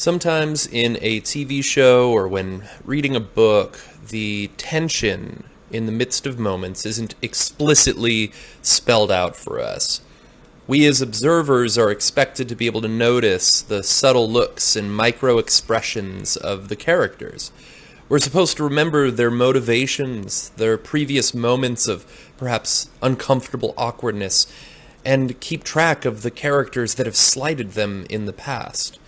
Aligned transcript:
Sometimes 0.00 0.66
in 0.66 0.96
a 1.02 1.20
TV 1.20 1.62
show 1.62 2.10
or 2.10 2.26
when 2.26 2.66
reading 2.86 3.14
a 3.14 3.20
book, 3.20 3.78
the 4.08 4.48
tension 4.56 5.44
in 5.70 5.84
the 5.84 5.92
midst 5.92 6.24
of 6.24 6.38
moments 6.38 6.86
isn't 6.86 7.14
explicitly 7.20 8.32
spelled 8.62 9.12
out 9.12 9.36
for 9.36 9.60
us. 9.60 10.00
We 10.66 10.86
as 10.86 11.02
observers 11.02 11.76
are 11.76 11.90
expected 11.90 12.48
to 12.48 12.54
be 12.54 12.64
able 12.64 12.80
to 12.80 12.88
notice 12.88 13.60
the 13.60 13.82
subtle 13.82 14.26
looks 14.26 14.74
and 14.74 14.96
micro 14.96 15.36
expressions 15.36 16.34
of 16.34 16.68
the 16.68 16.76
characters. 16.76 17.52
We're 18.08 18.20
supposed 18.20 18.56
to 18.56 18.64
remember 18.64 19.10
their 19.10 19.30
motivations, 19.30 20.48
their 20.56 20.78
previous 20.78 21.34
moments 21.34 21.86
of 21.86 22.06
perhaps 22.38 22.88
uncomfortable 23.02 23.74
awkwardness, 23.76 24.50
and 25.04 25.38
keep 25.40 25.62
track 25.62 26.06
of 26.06 26.22
the 26.22 26.30
characters 26.30 26.94
that 26.94 27.04
have 27.04 27.16
slighted 27.16 27.72
them 27.72 28.06
in 28.08 28.24
the 28.24 28.32
past 28.32 28.98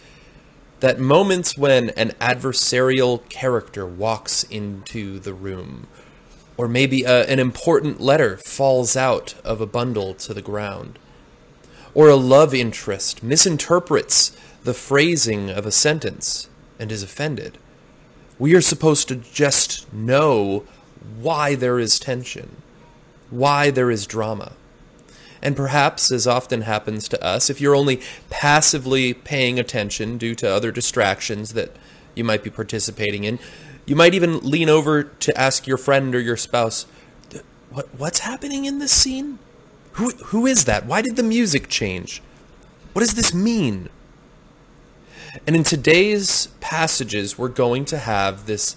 that 0.82 0.98
moments 0.98 1.56
when 1.56 1.90
an 1.90 2.08
adversarial 2.20 3.26
character 3.28 3.86
walks 3.86 4.42
into 4.42 5.20
the 5.20 5.32
room, 5.32 5.86
or 6.56 6.66
maybe 6.66 7.04
a, 7.04 7.24
an 7.26 7.38
important 7.38 8.00
letter 8.00 8.36
falls 8.38 8.96
out 8.96 9.36
of 9.44 9.60
a 9.60 9.66
bundle 9.66 10.12
to 10.12 10.34
the 10.34 10.42
ground, 10.42 10.98
or 11.94 12.08
a 12.08 12.16
love 12.16 12.52
interest 12.52 13.22
misinterprets 13.22 14.36
the 14.64 14.74
phrasing 14.74 15.50
of 15.50 15.66
a 15.66 15.70
sentence 15.70 16.48
and 16.80 16.90
is 16.90 17.04
offended. 17.04 17.58
We 18.40 18.52
are 18.56 18.60
supposed 18.60 19.06
to 19.06 19.14
just 19.14 19.92
know 19.92 20.64
why 21.16 21.54
there 21.54 21.78
is 21.78 22.00
tension, 22.00 22.56
why 23.30 23.70
there 23.70 23.92
is 23.92 24.04
drama. 24.04 24.54
And 25.42 25.56
perhaps, 25.56 26.12
as 26.12 26.26
often 26.26 26.62
happens 26.62 27.08
to 27.08 27.22
us, 27.22 27.50
if 27.50 27.60
you're 27.60 27.74
only 27.74 28.00
passively 28.30 29.12
paying 29.12 29.58
attention 29.58 30.16
due 30.16 30.36
to 30.36 30.48
other 30.48 30.70
distractions 30.70 31.52
that 31.54 31.74
you 32.14 32.22
might 32.22 32.44
be 32.44 32.50
participating 32.50 33.24
in, 33.24 33.40
you 33.84 33.96
might 33.96 34.14
even 34.14 34.38
lean 34.38 34.68
over 34.68 35.02
to 35.02 35.38
ask 35.38 35.66
your 35.66 35.76
friend 35.76 36.14
or 36.14 36.20
your 36.20 36.36
spouse, 36.36 36.86
what, 37.70 37.92
What's 37.94 38.20
happening 38.20 38.66
in 38.66 38.78
this 38.78 38.92
scene? 38.92 39.40
Who, 39.92 40.10
who 40.26 40.46
is 40.46 40.64
that? 40.66 40.86
Why 40.86 41.02
did 41.02 41.16
the 41.16 41.22
music 41.22 41.68
change? 41.68 42.22
What 42.92 43.00
does 43.00 43.14
this 43.14 43.34
mean? 43.34 43.88
And 45.46 45.56
in 45.56 45.64
today's 45.64 46.48
passages, 46.60 47.36
we're 47.36 47.48
going 47.48 47.84
to 47.86 47.98
have 47.98 48.46
this 48.46 48.76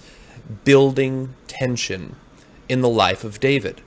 building 0.63 1.35
tension 1.47 2.15
in 2.67 2.81
the 2.81 2.89
life 2.89 3.23
of 3.23 3.39
David 3.39 3.81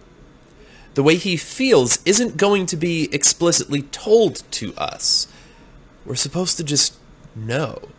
the 0.98 1.04
way 1.04 1.14
he 1.14 1.36
feels 1.36 2.00
isn't 2.04 2.36
going 2.36 2.66
to 2.66 2.76
be 2.76 3.08
explicitly 3.14 3.82
told 3.82 4.42
to 4.50 4.74
us. 4.74 5.28
We're 6.04 6.16
supposed 6.16 6.56
to 6.56 6.64
just 6.64 6.96
know. 7.36 7.90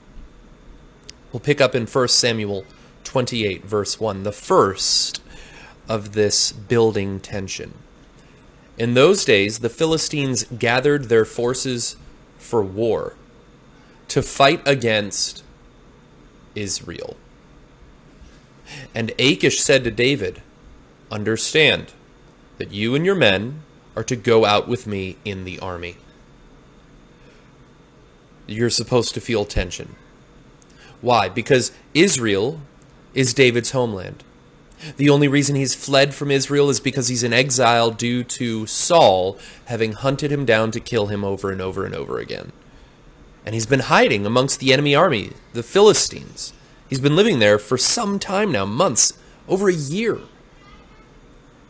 We'll 1.31 1.39
pick 1.39 1.61
up 1.61 1.73
in 1.75 1.86
1 1.86 2.08
Samuel 2.09 2.66
28, 3.05 3.64
verse 3.64 4.02
1, 4.02 4.23
the 4.23 4.33
first 4.33 5.22
of 5.88 6.11
this 6.11 6.52
building 6.52 7.22
tension. 7.22 7.75
In 8.77 8.95
those 8.95 9.23
days, 9.23 9.59
the 9.59 9.70
Philistines 9.70 10.44
gathered 10.44 11.05
their 11.05 11.23
forces 11.23 11.95
for 12.38 12.61
war 12.61 13.16
to 14.09 14.22
fight 14.22 14.61
against 14.67 15.42
Israel. 16.53 17.16
And 18.94 19.14
Achish 19.17 19.61
said 19.61 19.86
to 19.86 19.92
David, 19.92 20.42
Understand, 21.09 21.94
that 22.60 22.72
you 22.72 22.94
and 22.94 23.06
your 23.06 23.16
men 23.16 23.64
are 23.96 24.04
to 24.04 24.16
go 24.16 24.46
out 24.46 24.68
with 24.68 24.86
me 24.86 25.18
in 25.26 25.46
the 25.46 25.60
army. 25.60 25.98
You're 28.46 28.70
supposed 28.70 29.14
to 29.16 29.22
feel 29.22 29.46
tension. 29.46 29.96
Why? 31.02 31.30
Because 31.30 31.72
Israel 31.94 32.62
is 33.14 33.34
David's 33.34 33.72
homeland. 33.72 34.24
The 34.98 35.10
only 35.10 35.28
reason 35.28 35.56
he's 35.56 35.76
fled 35.76 36.14
from 36.14 36.32
Israel 36.32 36.70
is 36.70 36.80
because 36.80 37.10
he's 37.10 37.24
in 37.24 37.34
exile 37.34 37.92
due 37.92 38.23
to 38.23 38.66
Saul 38.66 39.38
having 39.66 39.94
hunted 39.94 40.32
him 40.32 40.45
down 40.45 40.72
to 40.72 40.80
kill 40.80 41.08
him 41.08 41.23
over 41.23 41.52
and 41.52 41.62
over 41.62 41.86
and 41.86 41.94
over 41.94 42.20
again. 42.20 42.52
And 43.45 43.54
he's 43.54 43.66
been 43.66 43.82
hiding 43.82 44.26
amongst 44.26 44.60
the 44.60 44.72
enemy 44.72 44.95
army, 44.95 45.32
the 45.54 45.64
Philistines. 45.64 46.54
He's 46.89 47.00
been 47.00 47.16
living 47.16 47.39
there 47.39 47.60
for 47.60 47.78
some 47.78 48.20
time 48.20 48.52
now, 48.52 48.66
months, 48.66 49.17
over 49.48 49.70
a 49.70 49.73
year. 49.73 50.20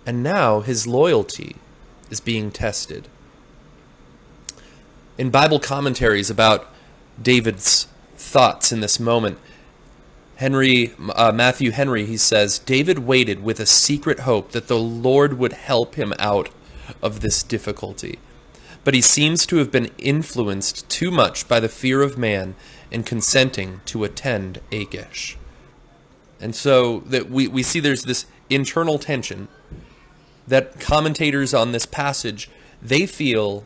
And 0.10 0.24
now 0.24 0.62
his 0.62 0.88
loyalty 0.88 1.58
is 2.10 2.20
being 2.20 2.50
tested. 2.50 3.08
In 5.20 5.30
Bible 5.30 5.60
commentaries 5.60 6.32
about 6.32 6.74
David's 7.22 7.86
thoughts 8.16 8.72
in 8.72 8.80
this 8.80 9.00
moment, 9.00 9.38
Henry 10.38 10.94
uh, 11.14 11.32
Matthew 11.32 11.70
Henry 11.70 12.08
he 12.08 12.18
says 12.18 12.58
David 12.58 13.06
waited 13.06 13.44
with 13.44 13.60
a 13.60 13.68
secret 13.68 14.22
hope 14.22 14.52
that 14.52 14.68
the 14.68 14.80
Lord 14.80 15.38
would 15.38 15.54
help 15.54 15.94
him 15.94 16.16
out 16.18 16.50
of 17.04 17.20
this 17.20 17.44
difficulty. 17.44 18.18
But 18.84 18.96
he 18.96 19.02
seems 19.02 19.46
to 19.46 19.58
have 19.58 19.72
been 19.72 19.92
influenced 20.00 20.90
too 20.90 21.12
much 21.12 21.48
by 21.48 21.60
the 21.60 21.70
fear 21.70 22.02
of 22.02 22.18
man 22.18 22.56
in 22.90 23.04
consenting 23.04 23.82
to 23.86 24.04
attend 24.04 24.60
Achish. 24.72 25.38
And 26.42 26.56
so 26.56 27.02
that 27.02 27.30
we, 27.30 27.48
we 27.48 27.62
see 27.62 27.80
there's 27.80 28.06
this 28.06 28.26
internal 28.50 28.98
tension 28.98 29.50
that 30.50 30.80
commentators 30.80 31.54
on 31.54 31.72
this 31.72 31.86
passage 31.86 32.50
they 32.82 33.06
feel 33.06 33.66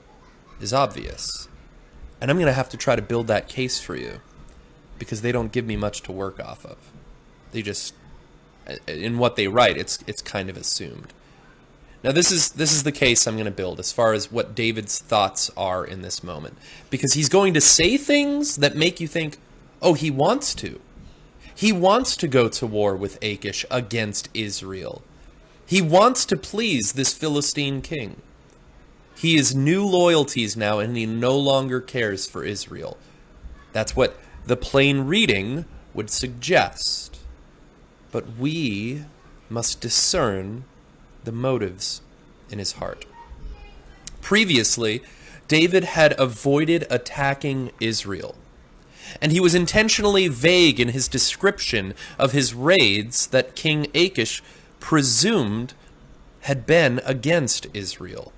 is 0.60 0.74
obvious. 0.74 1.48
And 2.22 2.32
I'm 2.32 2.38
going 2.38 2.48
to 2.48 2.54
have 2.54 2.70
to 2.70 2.78
try 2.78 2.96
to 2.96 3.02
build 3.02 3.28
that 3.28 3.48
case 3.48 3.80
for 3.80 3.96
you 3.96 4.22
because 4.98 5.22
they 5.22 5.32
don't 5.32 5.52
give 5.52 5.66
me 5.66 5.76
much 5.76 6.02
to 6.04 6.12
work 6.12 6.40
off 6.40 6.66
of. 6.66 6.78
They 7.52 7.62
just 7.62 7.94
in 8.88 9.18
what 9.18 9.36
they 9.36 9.48
write, 9.48 9.78
it's 9.78 10.00
it's 10.08 10.22
kind 10.22 10.50
of 10.50 10.58
assumed. 10.58 11.14
Now 12.04 12.12
this 12.12 12.32
is 12.32 12.52
this 12.52 12.72
is 12.72 12.84
the 12.84 12.92
case 12.92 13.28
I'm 13.28 13.36
going 13.36 13.46
to 13.46 13.52
build 13.52 13.80
as 13.80 13.92
far 13.92 14.14
as 14.14 14.32
what 14.32 14.56
David's 14.56 15.00
thoughts 15.00 15.52
are 15.56 15.86
in 15.86 16.02
this 16.02 16.24
moment 16.24 16.58
because 16.90 17.14
he's 17.14 17.30
going 17.30 17.54
to 17.54 17.62
say 17.62 17.98
things 17.98 18.58
that 18.58 18.76
make 18.76 19.00
you 19.00 19.08
think, 19.08 19.38
"Oh, 19.82 19.94
he 19.94 20.10
wants 20.10 20.56
to. 20.56 20.80
He 21.56 21.72
wants 21.72 22.16
to 22.18 22.28
go 22.28 22.50
to 22.50 22.66
war 22.66 22.96
with 22.96 23.22
Achish 23.22 23.66
against 23.70 24.30
Israel." 24.34 25.04
He 25.74 25.82
wants 25.82 26.28
to 26.28 26.38
please 26.38 26.94
this 26.94 27.16
Philistine 27.16 27.82
king. 27.82 28.22
He 29.18 29.38
has 29.38 29.56
new 29.56 29.84
loyalties 29.84 30.56
now, 30.56 30.78
and 30.78 30.96
he 30.96 31.08
no 31.08 31.36
longer 31.36 31.82
cares 31.82 32.28
for 32.28 32.44
Israel. 32.44 32.96
That's 33.72 33.96
what 33.96 34.16
the 34.46 34.56
plain 34.56 35.08
reading 35.08 35.66
would 35.96 36.12
suggest. 36.12 37.18
But 38.12 38.38
we 38.38 39.06
must 39.50 39.82
discern 39.82 40.66
the 41.24 41.32
motives 41.32 42.02
in 42.52 42.60
his 42.60 42.74
heart. 42.74 43.08
Previously, 44.22 45.02
David 45.48 45.86
had 45.86 46.14
avoided 46.20 46.86
attacking 46.92 47.72
Israel, 47.80 48.36
and 49.20 49.32
he 49.32 49.40
was 49.40 49.56
intentionally 49.56 50.28
vague 50.28 50.80
in 50.80 50.90
his 50.90 51.08
description 51.08 51.96
of 52.20 52.32
his 52.32 52.54
raids 52.54 53.26
that 53.26 53.56
King 53.56 53.88
Achish 53.96 54.44
presumed 54.84 55.74
had 56.42 56.66
been 56.66 57.00
against 57.06 57.66
Israel. 57.74 58.34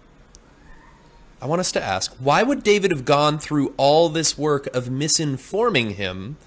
I 1.41 1.47
want 1.47 1.59
us 1.59 1.71
to 1.71 1.83
ask 1.83 2.15
why 2.19 2.43
would 2.43 2.61
David 2.61 2.91
have 2.91 3.03
gone 3.03 3.39
through 3.39 3.73
all 3.77 4.09
this 4.09 4.37
work 4.37 4.67
of 4.67 4.85
misinforming 4.85 5.93
him? 5.93 6.37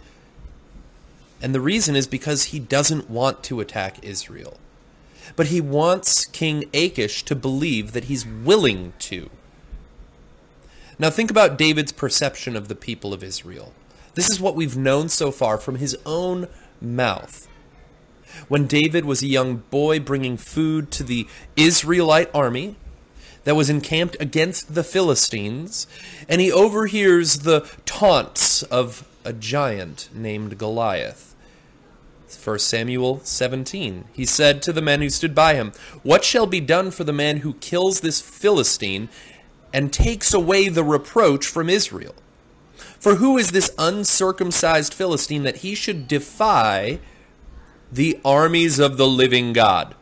And 1.42 1.52
the 1.52 1.60
reason 1.60 1.96
is 1.96 2.06
because 2.06 2.44
he 2.44 2.60
doesn't 2.60 3.10
want 3.10 3.42
to 3.44 3.58
attack 3.58 3.96
Israel. 4.04 4.58
But 5.34 5.48
he 5.48 5.60
wants 5.60 6.26
King 6.26 6.66
Achish 6.72 7.24
to 7.24 7.34
believe 7.34 7.90
that 7.90 8.04
he's 8.04 8.24
willing 8.24 8.92
to. 9.00 9.30
Now, 10.96 11.10
think 11.10 11.28
about 11.28 11.58
David's 11.58 11.92
perception 11.92 12.54
of 12.54 12.68
the 12.68 12.76
people 12.76 13.12
of 13.12 13.24
Israel. 13.24 13.72
This 14.14 14.30
is 14.30 14.40
what 14.40 14.54
we've 14.54 14.76
known 14.76 15.08
so 15.08 15.32
far 15.32 15.58
from 15.58 15.76
his 15.76 15.96
own 16.06 16.46
mouth 16.80 17.48
when 18.48 18.66
David 18.66 19.04
was 19.04 19.22
a 19.22 19.26
young 19.26 19.56
boy 19.70 19.98
bringing 20.00 20.36
food 20.36 20.90
to 20.92 21.02
the 21.02 21.26
Israelite 21.56 22.30
army 22.32 22.76
that 23.44 23.56
was 23.56 23.70
encamped 23.70 24.16
against 24.20 24.74
the 24.74 24.84
Philistines, 24.84 25.86
and 26.28 26.40
he 26.40 26.52
overhears 26.52 27.40
the 27.40 27.68
taunts 27.86 28.62
of 28.64 29.08
a 29.24 29.32
giant 29.32 30.08
named 30.14 30.58
Goliath. 30.58 31.34
1 32.44 32.58
Samuel 32.58 33.20
17. 33.24 34.04
He 34.12 34.26
said 34.26 34.60
to 34.62 34.72
the 34.72 34.82
men 34.82 35.00
who 35.00 35.08
stood 35.08 35.34
by 35.34 35.54
him, 35.54 35.72
What 36.02 36.24
shall 36.24 36.46
be 36.46 36.60
done 36.60 36.90
for 36.90 37.04
the 37.04 37.12
man 37.12 37.38
who 37.38 37.54
kills 37.54 38.00
this 38.00 38.20
Philistine 38.20 39.08
and 39.72 39.92
takes 39.92 40.34
away 40.34 40.68
the 40.68 40.84
reproach 40.84 41.46
from 41.46 41.70
Israel? 41.70 42.14
For 42.98 43.16
who 43.16 43.38
is 43.38 43.52
this 43.52 43.72
uncircumcised 43.78 44.92
Philistine 44.92 45.42
that 45.44 45.58
he 45.58 45.74
should 45.74 46.08
defy 46.08 46.98
the 47.90 48.20
armies 48.24 48.78
of 48.78 48.96
the 48.96 49.06
living 49.06 49.52
God. 49.52 49.94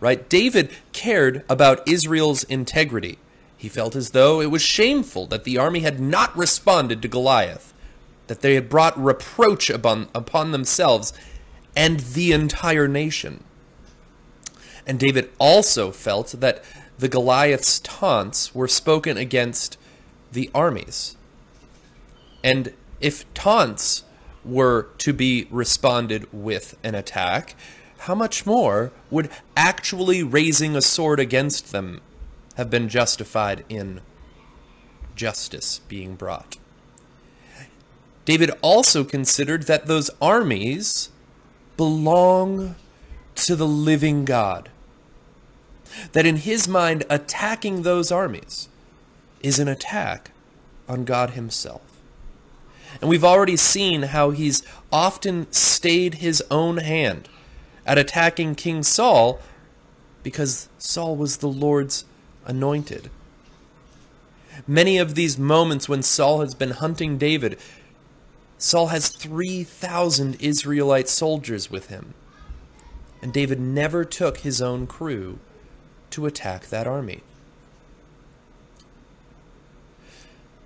Right? 0.00 0.28
David 0.28 0.70
cared 0.92 1.44
about 1.48 1.86
Israel's 1.88 2.44
integrity. 2.44 3.18
He 3.56 3.68
felt 3.68 3.96
as 3.96 4.10
though 4.10 4.40
it 4.40 4.50
was 4.50 4.62
shameful 4.62 5.26
that 5.26 5.44
the 5.44 5.58
army 5.58 5.80
had 5.80 5.98
not 5.98 6.36
responded 6.36 7.02
to 7.02 7.08
Goliath. 7.08 7.74
that 8.28 8.42
they 8.42 8.54
had 8.54 8.68
brought 8.68 9.02
reproach 9.02 9.68
upon, 9.68 10.08
upon 10.14 10.52
themselves 10.52 11.12
and 11.74 12.00
the 12.00 12.32
entire 12.32 12.86
nation. 12.86 13.42
And 14.86 14.98
David 15.00 15.30
also 15.38 15.90
felt 15.90 16.28
that 16.38 16.62
the 16.98 17.08
Goliath's 17.08 17.80
taunts 17.80 18.54
were 18.54 18.68
spoken 18.68 19.16
against 19.16 19.76
the 20.32 20.50
armies. 20.54 21.16
And 22.42 22.72
if 23.00 23.32
taunts 23.34 24.04
were 24.48 24.88
to 24.98 25.12
be 25.12 25.46
responded 25.50 26.26
with 26.32 26.76
an 26.82 26.94
attack, 26.94 27.54
how 27.98 28.14
much 28.14 28.46
more 28.46 28.92
would 29.10 29.30
actually 29.56 30.22
raising 30.22 30.74
a 30.74 30.82
sword 30.82 31.20
against 31.20 31.72
them 31.72 32.00
have 32.56 32.70
been 32.70 32.88
justified 32.88 33.64
in 33.68 34.00
justice 35.14 35.80
being 35.88 36.14
brought? 36.14 36.56
David 38.24 38.50
also 38.62 39.04
considered 39.04 39.64
that 39.64 39.86
those 39.86 40.10
armies 40.20 41.10
belong 41.76 42.74
to 43.36 43.56
the 43.56 43.66
living 43.66 44.24
God. 44.24 44.70
That 46.12 46.26
in 46.26 46.36
his 46.36 46.68
mind, 46.68 47.04
attacking 47.08 47.82
those 47.82 48.12
armies 48.12 48.68
is 49.40 49.58
an 49.58 49.68
attack 49.68 50.32
on 50.88 51.04
God 51.04 51.30
himself. 51.30 51.87
And 53.00 53.08
we've 53.08 53.24
already 53.24 53.56
seen 53.56 54.02
how 54.02 54.30
he's 54.30 54.62
often 54.90 55.50
stayed 55.52 56.14
his 56.14 56.42
own 56.50 56.78
hand 56.78 57.28
at 57.86 57.98
attacking 57.98 58.54
King 58.54 58.82
Saul 58.82 59.40
because 60.22 60.68
Saul 60.78 61.16
was 61.16 61.38
the 61.38 61.48
Lord's 61.48 62.04
anointed. 62.44 63.10
Many 64.66 64.98
of 64.98 65.14
these 65.14 65.38
moments 65.38 65.88
when 65.88 66.02
Saul 66.02 66.40
has 66.40 66.54
been 66.54 66.70
hunting 66.70 67.16
David, 67.18 67.58
Saul 68.58 68.88
has 68.88 69.08
3,000 69.08 70.34
Israelite 70.42 71.08
soldiers 71.08 71.70
with 71.70 71.88
him. 71.88 72.14
And 73.22 73.32
David 73.32 73.60
never 73.60 74.04
took 74.04 74.38
his 74.38 74.60
own 74.60 74.86
crew 74.86 75.38
to 76.10 76.26
attack 76.26 76.66
that 76.66 76.86
army. 76.86 77.22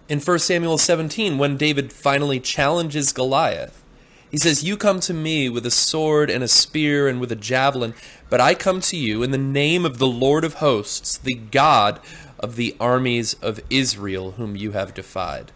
In 0.09 0.21
1 0.21 0.39
Samuel 0.41 0.79
17, 0.79 1.39
when 1.39 1.57
David 1.57 1.93
finally 1.93 2.41
challenges 2.41 3.13
Goliath, 3.13 3.83
he 4.31 4.39
says, 4.39 4.65
You 4.65 4.77
come 4.77 4.99
to 5.01 5.15
me 5.15 5.49
with 5.49 5.65
a 5.67 5.71
sword 5.71 6.31
and 6.31 6.43
a 6.43 6.49
spear 6.49 7.07
and 7.07 7.21
with 7.21 7.31
a 7.31 7.37
javelin, 7.37 7.95
but 8.29 8.41
I 8.41 8.55
come 8.55 8.81
to 8.81 8.97
you 8.97 9.23
in 9.23 9.31
the 9.31 9.39
name 9.39 9.85
of 9.85 9.99
the 9.99 10.07
Lord 10.07 10.45
of 10.45 10.55
hosts, 10.55 11.17
the 11.17 11.35
God 11.35 12.01
of 12.39 12.57
the 12.57 12.75
armies 12.81 13.35
of 13.35 13.61
Israel, 13.71 14.33
whom 14.33 14.57
you 14.57 14.73
have 14.73 14.95
defied. 14.95 15.53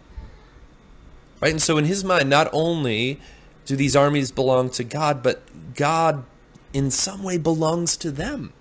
Right? 1.41 1.51
And 1.51 1.61
so, 1.61 1.77
in 1.77 1.85
his 1.85 2.03
mind, 2.03 2.29
not 2.29 2.49
only 2.53 3.19
do 3.65 3.75
these 3.75 3.95
armies 3.95 4.31
belong 4.31 4.69
to 4.71 4.83
God, 4.83 5.21
but 5.21 5.41
God 5.75 6.23
in 6.71 6.89
some 6.89 7.23
way 7.23 7.37
belongs 7.37 7.97
to 7.97 8.11
them. 8.11 8.53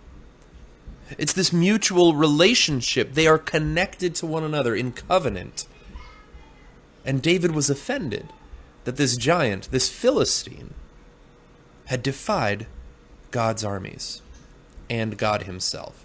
It's 1.18 1.32
this 1.32 1.52
mutual 1.52 2.14
relationship. 2.14 3.14
They 3.14 3.26
are 3.26 3.38
connected 3.38 4.14
to 4.16 4.26
one 4.26 4.42
another 4.42 4.74
in 4.74 4.92
covenant. 4.92 5.66
And 7.06 7.22
David 7.22 7.52
was 7.52 7.70
offended 7.70 8.26
that 8.84 8.96
this 8.96 9.16
giant, 9.16 9.70
this 9.70 9.88
Philistine, 9.88 10.74
had 11.86 12.02
defied 12.02 12.66
God's 13.30 13.64
armies 13.64 14.22
and 14.90 15.16
God 15.16 15.44
himself. 15.44 16.04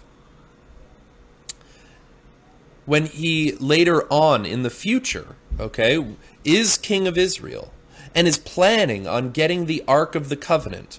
When 2.86 3.06
he 3.06 3.52
later 3.56 4.06
on 4.12 4.46
in 4.46 4.62
the 4.62 4.70
future, 4.70 5.36
okay, 5.58 6.04
is 6.44 6.78
king 6.78 7.06
of 7.06 7.18
Israel 7.18 7.72
and 8.14 8.26
is 8.26 8.38
planning 8.38 9.06
on 9.06 9.30
getting 9.30 9.66
the 9.66 9.84
Ark 9.86 10.14
of 10.14 10.28
the 10.28 10.36
Covenant 10.36 10.98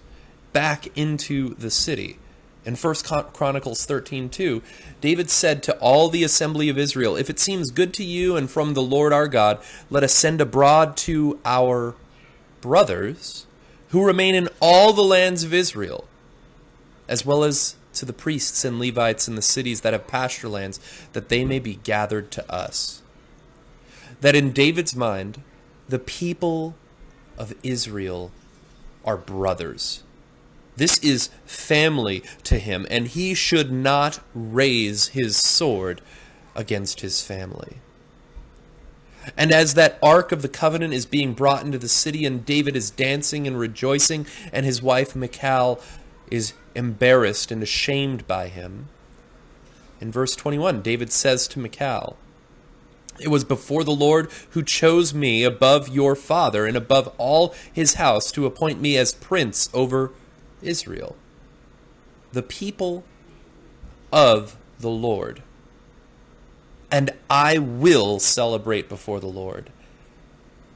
back 0.51 0.95
into 0.97 1.55
the 1.55 1.71
city, 1.71 2.19
in 2.65 2.75
1 2.75 2.95
Chronicles 3.33 3.85
13:2, 3.85 4.61
David 5.01 5.29
said 5.29 5.61
to 5.63 5.77
all 5.79 6.09
the 6.09 6.23
assembly 6.23 6.69
of 6.69 6.77
Israel, 6.77 7.15
If 7.15 7.29
it 7.29 7.39
seems 7.39 7.71
good 7.71 7.93
to 7.95 8.03
you 8.03 8.37
and 8.37 8.49
from 8.49 8.73
the 8.73 8.81
Lord 8.81 9.11
our 9.11 9.27
God, 9.27 9.59
let 9.89 10.03
us 10.03 10.13
send 10.13 10.39
abroad 10.39 10.95
to 10.97 11.39
our 11.43 11.95
brothers 12.61 13.45
who 13.89 14.05
remain 14.05 14.33
in 14.33 14.49
all 14.61 14.93
the 14.93 15.03
lands 15.03 15.43
of 15.43 15.53
Israel, 15.53 16.07
as 17.07 17.25
well 17.25 17.43
as 17.43 17.75
to 17.93 18.05
the 18.05 18.13
priests 18.13 18.65
and 18.65 18.79
Levites 18.79 19.27
in 19.27 19.35
the 19.35 19.41
cities 19.41 19.81
that 19.81 19.93
have 19.93 20.07
pasture 20.07 20.49
lands, 20.49 20.79
that 21.11 21.29
they 21.29 21.45
may 21.45 21.59
be 21.59 21.75
gathered 21.83 22.31
to 22.31 22.51
us. 22.51 23.01
That 24.21 24.35
in 24.35 24.51
David's 24.51 24.95
mind, 24.95 25.41
the 25.89 25.99
people 25.99 26.75
of 27.37 27.53
Israel 27.61 28.31
are 29.05 29.17
brothers 29.17 30.01
this 30.75 30.97
is 30.99 31.29
family 31.45 32.23
to 32.43 32.59
him, 32.59 32.85
and 32.89 33.07
he 33.07 33.33
should 33.33 33.71
not 33.71 34.19
raise 34.33 35.09
his 35.09 35.37
sword 35.37 36.01
against 36.55 37.01
his 37.01 37.21
family. 37.21 37.77
And 39.37 39.51
as 39.51 39.73
that 39.75 39.97
ark 40.01 40.31
of 40.31 40.41
the 40.41 40.49
covenant 40.49 40.93
is 40.93 41.05
being 41.05 41.33
brought 41.33 41.63
into 41.63 41.77
the 41.77 41.87
city, 41.87 42.25
and 42.25 42.45
David 42.45 42.75
is 42.75 42.91
dancing 42.91 43.47
and 43.47 43.57
rejoicing, 43.57 44.25
and 44.51 44.65
his 44.65 44.81
wife 44.81 45.15
Michal 45.15 45.79
is 46.29 46.53
embarrassed 46.75 47.51
and 47.51 47.63
ashamed 47.63 48.27
by 48.27 48.47
him, 48.47 48.89
in 50.03 50.11
verse 50.11 50.35
21, 50.35 50.81
David 50.81 51.13
says 51.13 51.47
to 51.47 51.59
Michal, 51.59 52.17
It 53.21 53.29
was 53.29 53.45
before 53.45 53.85
the 53.85 53.91
Lord 53.91 54.29
who 54.49 54.61
chose 54.61 55.13
me 55.13 55.45
above 55.45 55.87
your 55.87 56.13
father 56.13 56.65
and 56.65 56.75
above 56.75 57.13
all 57.17 57.55
his 57.71 57.93
house 57.93 58.29
to 58.33 58.45
appoint 58.45 58.81
me 58.81 58.97
as 58.97 59.13
prince 59.13 59.69
over 59.73 60.11
Israel, 60.63 61.15
the 62.31 62.43
people 62.43 63.03
of 64.11 64.57
the 64.79 64.89
Lord. 64.89 65.41
And 66.91 67.11
I 67.29 67.57
will 67.57 68.19
celebrate 68.19 68.87
before 68.87 69.19
the 69.19 69.27
Lord. 69.27 69.71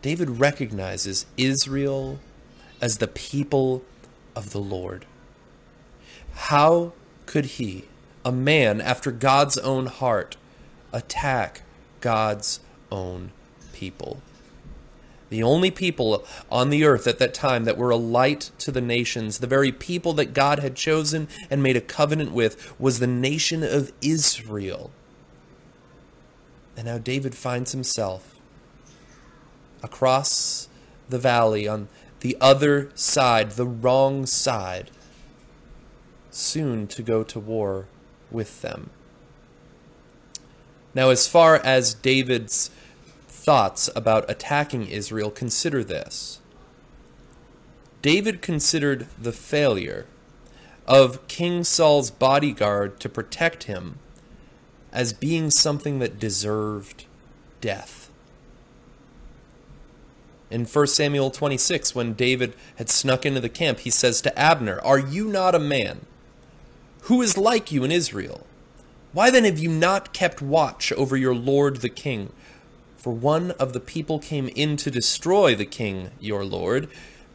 David 0.02 0.40
recognizes 0.40 1.26
Israel 1.38 2.20
as 2.82 2.98
the 2.98 3.08
people 3.08 3.84
of 4.36 4.52
the 4.52 4.60
Lord. 4.60 5.06
How 6.34 6.94
could 7.26 7.46
he, 7.46 7.86
a 8.24 8.32
man 8.32 8.80
after 8.80 9.12
God's 9.12 9.58
own 9.58 9.88
heart, 9.88 10.38
attack 10.94 11.64
God's 12.02 12.60
own 12.92 13.32
people? 13.74 14.22
The 15.30 15.44
only 15.44 15.72
people 15.72 16.26
on 16.50 16.70
the 16.70 16.84
earth 16.84 17.08
at 17.08 17.20
that 17.20 17.34
time 17.34 17.66
that 17.66 17.78
were 17.78 17.90
a 17.90 17.98
light 17.98 18.52
to 18.60 18.72
the 18.72 18.82
nations, 18.82 19.40
the 19.40 19.48
very 19.48 19.72
people 19.72 20.14
that 20.14 20.34
God 20.34 20.60
had 20.60 20.76
chosen 20.76 21.28
and 21.50 21.62
made 21.62 21.76
a 21.76 21.82
covenant 21.82 22.32
with, 22.32 22.80
was 22.80 23.00
the 23.00 23.08
nation 23.08 23.64
of 23.64 23.92
Israel. 24.02 24.92
And 26.78 26.86
now 26.86 26.98
David 26.98 27.36
finds 27.36 27.72
himself 27.72 28.36
across 29.84 30.70
the 31.10 31.20
valley 31.20 31.68
on 31.68 31.88
the 32.22 32.38
other 32.40 32.90
side, 32.96 33.52
the 33.52 33.66
wrong 33.66 34.26
side, 34.26 34.92
soon 36.32 36.88
to 36.88 37.02
go 37.02 37.24
to 37.24 37.40
war 37.40 37.88
with 38.32 38.62
them. 38.62 38.92
Now, 40.94 41.10
as 41.10 41.28
far 41.28 41.56
as 41.58 41.94
David's 41.94 42.72
thoughts 43.48 43.90
about 43.96 44.30
attacking 44.30 44.88
Israel, 44.88 45.32
consider 45.32 45.82
this. 45.82 46.42
David 48.02 48.42
considered 48.42 49.08
the 49.18 49.32
failure 49.32 50.06
of 50.86 51.26
King 51.30 51.64
Saul's 51.64 52.12
bodyguard 52.12 53.00
to 53.00 53.08
protect 53.08 53.64
him 53.64 54.00
as 54.92 55.14
being 55.14 55.50
something 55.50 56.00
that 56.00 56.20
deserved 56.20 57.06
death. 57.62 58.12
In 60.52 60.66
1 60.66 60.88
Samuel 60.88 61.32
26, 61.32 61.96
when 61.96 62.16
David 62.16 62.54
had 62.76 62.90
snuck 62.90 63.26
into 63.26 63.40
the 63.40 63.48
camp, 63.48 63.80
he 63.80 63.90
says 63.90 64.20
to 64.24 64.38
Abner, 64.38 64.82
Are 64.84 65.00
you 65.00 65.26
not 65.26 65.56
a 65.56 65.60
man? 65.60 66.02
Who 67.04 67.22
is 67.22 67.38
like 67.38 67.72
you 67.72 67.86
in 67.86 67.94
Israel? 67.94 68.46
Why 69.14 69.32
then 69.32 69.46
have 69.46 69.58
you 69.58 69.70
not 69.70 70.12
kept 70.12 70.42
watch 70.42 70.92
over 70.92 71.16
your 71.16 71.34
lord 71.34 71.78
the 71.78 71.88
king? 71.88 72.34
For 73.08 73.14
one 73.14 73.52
of 73.52 73.72
the 73.72 73.80
people 73.80 74.20
came 74.20 74.50
in 74.50 74.76
to 74.76 74.92
destroy 74.92 75.56
the 75.56 75.66
king, 75.66 76.12
your 76.20 76.44
lord. 76.44 76.90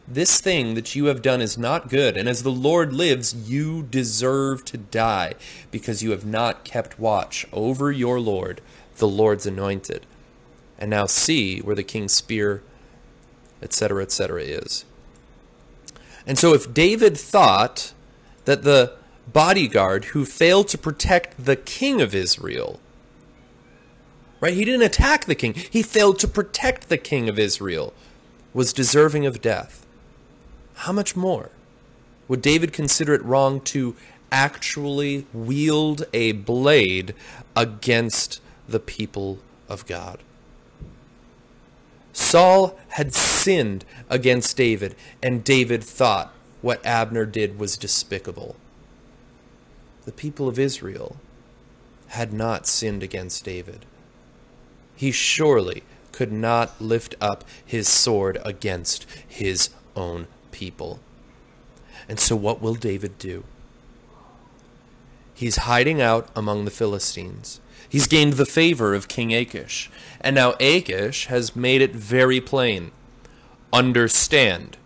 This 0.07 0.39
thing 0.39 0.75
that 0.75 0.93
you 0.93 1.05
have 1.05 1.23
done 1.23 1.41
is 1.41 1.57
not 1.57 1.89
good, 1.89 2.15
and 2.15 2.29
as 2.29 2.43
the 2.43 2.51
Lord 2.51 2.93
lives, 2.93 3.49
you 3.49 3.81
deserve 3.81 4.63
to 4.65 4.77
die, 4.77 5.33
because 5.71 6.03
you 6.03 6.11
have 6.11 6.27
not 6.27 6.63
kept 6.63 6.99
watch 6.99 7.47
over 7.51 7.91
your 7.91 8.19
Lord, 8.19 8.61
the 8.97 9.07
Lord's 9.07 9.47
anointed. 9.47 10.05
And 10.77 10.91
now 10.91 11.07
see 11.07 11.57
where 11.57 11.75
the 11.75 11.81
king's 11.81 12.13
spear, 12.13 12.61
etc., 13.59 14.03
etc., 14.03 14.43
is. 14.43 14.85
And 16.27 16.37
so, 16.37 16.53
if 16.53 16.71
David 16.71 17.17
thought 17.17 17.93
that 18.45 18.61
the 18.61 18.93
bodyguard 19.25 20.05
who 20.05 20.23
failed 20.23 20.67
to 20.67 20.77
protect 20.77 21.43
the 21.43 21.55
king 21.55 21.99
of 21.99 22.13
Israel 22.13 22.79
Right? 24.43 24.55
He 24.55 24.65
didn't 24.65 24.81
attack 24.81 25.23
the 25.23 25.35
king. 25.35 25.53
He 25.53 25.81
failed 25.81 26.19
to 26.19 26.27
protect 26.27 26.89
the 26.89 26.97
king 26.97 27.29
of 27.29 27.39
Israel. 27.39 27.93
was 28.53 28.73
deserving 28.73 29.25
of 29.25 29.41
death, 29.41 29.85
how 30.75 30.91
much 30.91 31.15
more 31.15 31.51
would 32.27 32.41
David 32.41 32.73
consider 32.73 33.13
it 33.13 33.23
wrong 33.23 33.61
to 33.61 33.95
actually 34.33 35.25
wield 35.31 36.03
a 36.11 36.33
blade 36.33 37.15
against 37.55 38.41
the 38.67 38.81
people 38.81 39.39
of 39.69 39.85
God? 39.85 40.19
Saul 42.11 42.77
had 42.89 43.13
sinned 43.13 43.85
against 44.09 44.57
David, 44.57 44.93
and 45.21 45.45
David 45.45 45.81
thought 45.81 46.33
what 46.61 46.85
Abner 46.85 47.25
did 47.25 47.57
was 47.57 47.77
despicable. 47.77 48.57
The 50.03 50.11
people 50.11 50.49
of 50.49 50.59
Israel 50.59 51.15
had 52.07 52.33
not 52.33 52.67
sinned 52.67 53.03
against 53.03 53.45
David. 53.45 53.85
He 54.95 55.11
surely 55.11 55.83
could 56.11 56.31
not 56.31 56.79
lift 56.79 57.15
up 57.19 57.43
his 57.65 57.87
sword 57.87 58.37
against 58.45 59.05
his 59.27 59.69
own 59.95 60.27
people. 60.51 60.99
And 62.07 62.19
so, 62.19 62.35
what 62.35 62.61
will 62.61 62.75
David 62.75 63.17
do? 63.17 63.43
He's 65.33 65.57
hiding 65.57 66.01
out 66.01 66.29
among 66.35 66.65
the 66.65 66.71
Philistines. 66.71 67.59
He's 67.89 68.07
gained 68.07 68.33
the 68.33 68.45
favor 68.45 68.93
of 68.93 69.07
King 69.07 69.33
Achish. 69.33 69.89
And 70.21 70.35
now 70.35 70.55
Achish 70.59 71.27
has 71.27 71.55
made 71.55 71.81
it 71.81 71.93
very 71.93 72.39
plain. 72.39 72.91
Understand, 73.71 74.77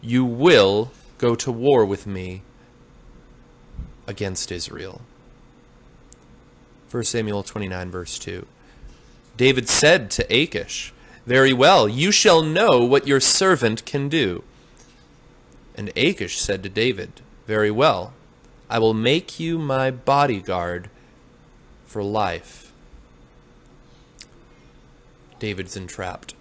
you 0.00 0.24
will 0.24 0.90
go 1.18 1.34
to 1.34 1.52
war 1.52 1.84
with 1.84 2.06
me 2.06 2.42
against 4.06 4.50
Israel. 4.50 5.02
1 6.90 7.04
Samuel 7.04 7.42
29, 7.42 7.90
verse 7.90 8.18
2. 8.18 8.46
David 9.40 9.70
said 9.70 10.10
to 10.10 10.26
Achish, 10.30 10.92
Very 11.24 11.54
well, 11.54 11.88
you 11.88 12.12
shall 12.12 12.42
know 12.42 12.84
what 12.84 13.06
your 13.06 13.20
servant 13.20 13.86
can 13.86 14.10
do. 14.10 14.44
And 15.74 15.90
Achish 15.96 16.38
said 16.38 16.62
to 16.62 16.68
David, 16.68 17.22
Very 17.46 17.70
well, 17.70 18.12
I 18.68 18.78
will 18.78 18.92
make 18.92 19.40
you 19.40 19.58
my 19.58 19.90
bodyguard 19.90 20.90
for 21.86 22.02
life. 22.02 22.70
David's 25.38 25.74
entrapped. 25.74 26.34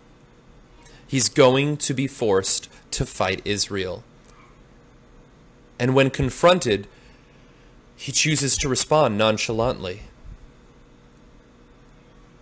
He's 1.08 1.29
going 1.29 1.77
to 1.77 1.94
be 1.94 2.06
forced 2.06 2.68
to 2.91 3.06
fight 3.06 3.41
Israel. 3.46 4.03
And 5.79 5.96
when 5.96 6.10
confronted, 6.10 6.86
he 7.96 8.12
chooses 8.12 8.58
to 8.58 8.68
respond 8.68 9.18
nonchalantly. 9.18 10.01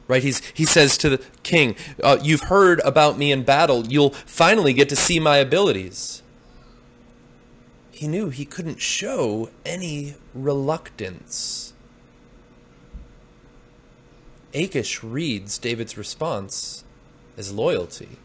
Right? 0.08 0.24
He's, 0.24 0.40
he 0.54 0.66
says 0.66 0.98
to 1.00 1.10
the 1.10 1.24
king, 1.44 1.76
uh, 2.02 2.18
You've 2.22 2.44
heard 2.44 2.80
about 2.86 3.18
me 3.18 3.32
in 3.32 3.44
battle. 3.44 3.86
You'll 3.86 4.12
finally 4.12 4.74
get 4.74 4.90
to 4.90 4.96
see 4.96 5.20
my 5.20 5.38
abilities. 5.38 6.22
He 7.92 8.08
knew 8.08 8.30
he 8.30 8.46
couldn't 8.46 8.80
show 8.80 9.50
any 9.66 10.16
reluctance. 10.34 11.74
Achish 14.54 15.04
reads 15.04 15.58
David's 15.58 15.98
response 15.98 16.84
as 17.36 17.52
loyalty. 17.52 18.18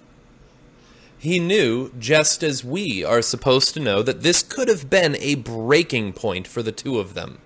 He 1.19 1.39
knew, 1.39 1.93
just 1.99 2.43
as 2.43 2.65
we 2.65 3.05
are 3.05 3.23
supposed 3.23 3.75
to 3.75 3.81
know, 3.81 4.03
that 4.03 4.23
this 4.23 4.43
could 4.43 4.69
have 4.69 4.91
been 4.91 5.17
a 5.21 5.37
breaking 5.37 6.15
point 6.15 6.49
for 6.49 6.63
the 6.63 6.73
two 6.73 6.99
of 6.99 7.15
them. 7.15 7.39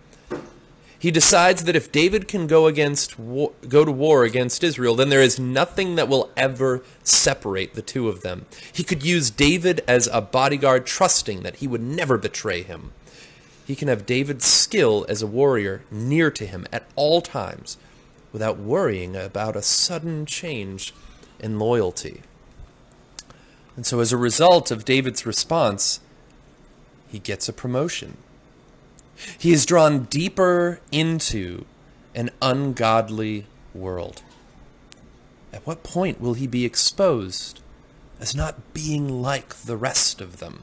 He 1.06 1.12
decides 1.12 1.62
that 1.62 1.76
if 1.76 1.92
David 1.92 2.26
can 2.26 2.48
go 2.48 2.66
against 2.66 3.16
war, 3.16 3.52
go 3.68 3.84
to 3.84 3.92
war 3.92 4.24
against 4.24 4.64
Israel, 4.64 4.96
then 4.96 5.08
there 5.08 5.22
is 5.22 5.38
nothing 5.38 5.94
that 5.94 6.08
will 6.08 6.32
ever 6.36 6.82
separate 7.04 7.74
the 7.74 7.80
two 7.80 8.08
of 8.08 8.22
them. 8.22 8.46
He 8.72 8.82
could 8.82 9.04
use 9.04 9.30
David 9.30 9.84
as 9.86 10.08
a 10.12 10.20
bodyguard, 10.20 10.84
trusting 10.84 11.44
that 11.44 11.58
he 11.58 11.68
would 11.68 11.80
never 11.80 12.18
betray 12.18 12.62
him. 12.62 12.90
He 13.64 13.76
can 13.76 13.86
have 13.86 14.04
David's 14.04 14.46
skill 14.46 15.06
as 15.08 15.22
a 15.22 15.28
warrior 15.28 15.84
near 15.92 16.32
to 16.32 16.44
him 16.44 16.66
at 16.72 16.88
all 16.96 17.20
times 17.20 17.78
without 18.32 18.58
worrying 18.58 19.14
about 19.14 19.54
a 19.54 19.62
sudden 19.62 20.26
change 20.26 20.92
in 21.38 21.60
loyalty. 21.60 22.22
And 23.76 23.86
so, 23.86 24.00
as 24.00 24.12
a 24.12 24.16
result 24.16 24.72
of 24.72 24.84
David's 24.84 25.24
response, 25.24 26.00
he 27.06 27.20
gets 27.20 27.48
a 27.48 27.52
promotion. 27.52 28.16
He 29.38 29.52
is 29.52 29.66
drawn 29.66 30.04
deeper 30.04 30.80
into 30.90 31.64
an 32.14 32.30
ungodly 32.40 33.46
world. 33.74 34.22
At 35.52 35.66
what 35.66 35.82
point 35.82 36.20
will 36.20 36.34
he 36.34 36.46
be 36.46 36.64
exposed 36.64 37.60
as 38.20 38.34
not 38.34 38.74
being 38.74 39.22
like 39.22 39.54
the 39.56 39.76
rest 39.76 40.20
of 40.20 40.38
them? 40.38 40.62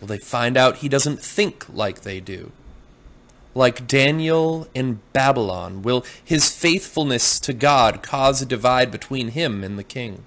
Will 0.00 0.08
they 0.08 0.18
find 0.18 0.56
out 0.56 0.76
he 0.76 0.88
doesn't 0.88 1.22
think 1.22 1.66
like 1.72 2.02
they 2.02 2.20
do? 2.20 2.52
Like 3.54 3.86
Daniel 3.86 4.68
in 4.74 5.00
Babylon, 5.12 5.82
will 5.82 6.04
his 6.22 6.54
faithfulness 6.54 7.40
to 7.40 7.54
God 7.54 8.02
cause 8.02 8.42
a 8.42 8.46
divide 8.46 8.90
between 8.90 9.28
him 9.28 9.64
and 9.64 9.78
the 9.78 9.84
king? 9.84 10.24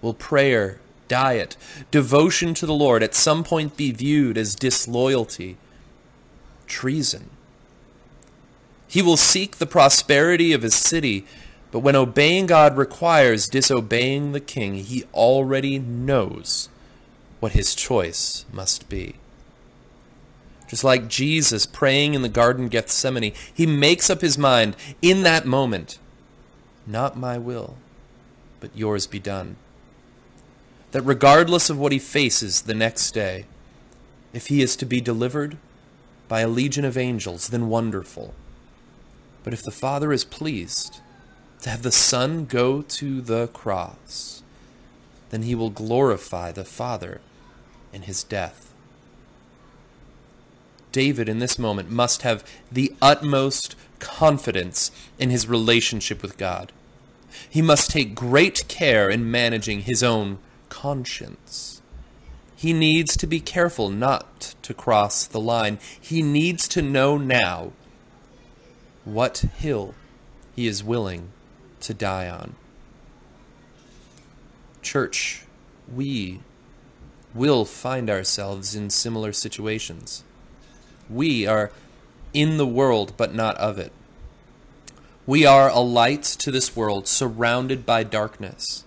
Will 0.00 0.14
prayer 0.14 0.78
diet, 1.08 1.56
devotion 1.90 2.54
to 2.54 2.66
the 2.66 2.74
Lord 2.74 3.02
at 3.02 3.14
some 3.14 3.44
point 3.44 3.76
be 3.76 3.90
viewed 3.90 4.38
as 4.38 4.54
disloyalty, 4.54 5.56
treason. 6.66 7.30
He 8.88 9.02
will 9.02 9.16
seek 9.16 9.56
the 9.56 9.66
prosperity 9.66 10.52
of 10.52 10.62
his 10.62 10.74
city, 10.74 11.26
but 11.70 11.80
when 11.80 11.96
obeying 11.96 12.46
God 12.46 12.76
requires 12.76 13.48
disobeying 13.48 14.32
the 14.32 14.40
king, 14.40 14.76
he 14.76 15.04
already 15.12 15.78
knows 15.78 16.68
what 17.40 17.52
his 17.52 17.74
choice 17.74 18.44
must 18.52 18.88
be. 18.88 19.16
Just 20.68 20.84
like 20.84 21.08
Jesus 21.08 21.66
praying 21.66 22.14
in 22.14 22.22
the 22.22 22.28
Garden 22.28 22.68
Gethsemane, 22.68 23.32
he 23.52 23.66
makes 23.66 24.08
up 24.08 24.20
his 24.20 24.38
mind 24.38 24.76
in 25.02 25.22
that 25.22 25.46
moment 25.46 25.98
Not 26.86 27.16
my 27.16 27.38
will, 27.38 27.76
but 28.60 28.76
yours 28.76 29.06
be 29.06 29.18
done 29.18 29.56
that 30.94 31.02
regardless 31.02 31.70
of 31.70 31.76
what 31.76 31.90
he 31.90 31.98
faces 31.98 32.62
the 32.62 32.74
next 32.74 33.10
day, 33.10 33.46
if 34.32 34.46
he 34.46 34.62
is 34.62 34.76
to 34.76 34.86
be 34.86 35.00
delivered 35.00 35.56
by 36.34 36.40
a 36.40 36.48
legion 36.48 36.84
of 36.84 36.98
angels, 36.98 37.46
then 37.46 37.68
wonderful. 37.68 38.34
But 39.44 39.52
if 39.52 39.62
the 39.62 39.70
Father 39.70 40.12
is 40.12 40.24
pleased 40.24 41.00
to 41.60 41.70
have 41.70 41.84
the 41.84 41.92
Son 41.92 42.44
go 42.44 42.82
to 42.82 43.20
the 43.20 43.46
cross, 43.46 44.42
then 45.30 45.42
he 45.42 45.54
will 45.54 45.70
glorify 45.70 46.50
the 46.50 46.64
Father 46.64 47.20
in 47.92 48.02
his 48.02 48.24
death. 48.24 48.74
David, 50.90 51.28
in 51.28 51.38
this 51.38 51.56
moment, 51.56 51.88
must 51.88 52.22
have 52.22 52.44
the 52.68 52.92
utmost 53.00 53.76
confidence 54.00 54.90
in 55.20 55.30
his 55.30 55.46
relationship 55.46 56.20
with 56.20 56.36
God. 56.36 56.72
He 57.48 57.62
must 57.62 57.92
take 57.92 58.16
great 58.16 58.66
care 58.66 59.08
in 59.08 59.30
managing 59.30 59.82
his 59.82 60.02
own 60.02 60.38
conscience. 60.68 61.73
He 62.64 62.72
needs 62.72 63.14
to 63.18 63.26
be 63.26 63.40
careful 63.40 63.90
not 63.90 64.54
to 64.62 64.72
cross 64.72 65.26
the 65.26 65.38
line. 65.38 65.78
He 66.00 66.22
needs 66.22 66.66
to 66.68 66.80
know 66.80 67.18
now 67.18 67.72
what 69.04 69.44
hill 69.58 69.94
he 70.56 70.66
is 70.66 70.82
willing 70.82 71.28
to 71.80 71.92
die 71.92 72.26
on. 72.26 72.54
Church, 74.80 75.44
we 75.94 76.40
will 77.34 77.66
find 77.66 78.08
ourselves 78.08 78.74
in 78.74 78.88
similar 78.88 79.34
situations. 79.34 80.24
We 81.10 81.46
are 81.46 81.70
in 82.32 82.56
the 82.56 82.66
world, 82.66 83.12
but 83.18 83.34
not 83.34 83.58
of 83.58 83.78
it. 83.78 83.92
We 85.26 85.44
are 85.44 85.68
a 85.68 85.80
light 85.80 86.22
to 86.22 86.50
this 86.50 86.74
world, 86.74 87.08
surrounded 87.08 87.84
by 87.84 88.04
darkness. 88.04 88.84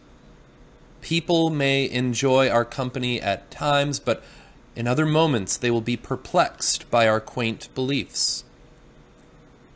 People 1.07 1.49
may 1.49 1.89
enjoy 1.89 2.49
our 2.49 2.65
company 2.65 3.21
at 3.21 3.49
times, 3.49 3.97
but 3.97 4.21
in 4.75 4.89
other 4.89 5.05
moments 5.05 5.55
they 5.55 5.71
will 5.71 5.79
be 5.79 5.95
perplexed 5.95 6.91
by 6.91 7.07
our 7.07 7.21
quaint 7.21 7.73
beliefs. 7.73 8.43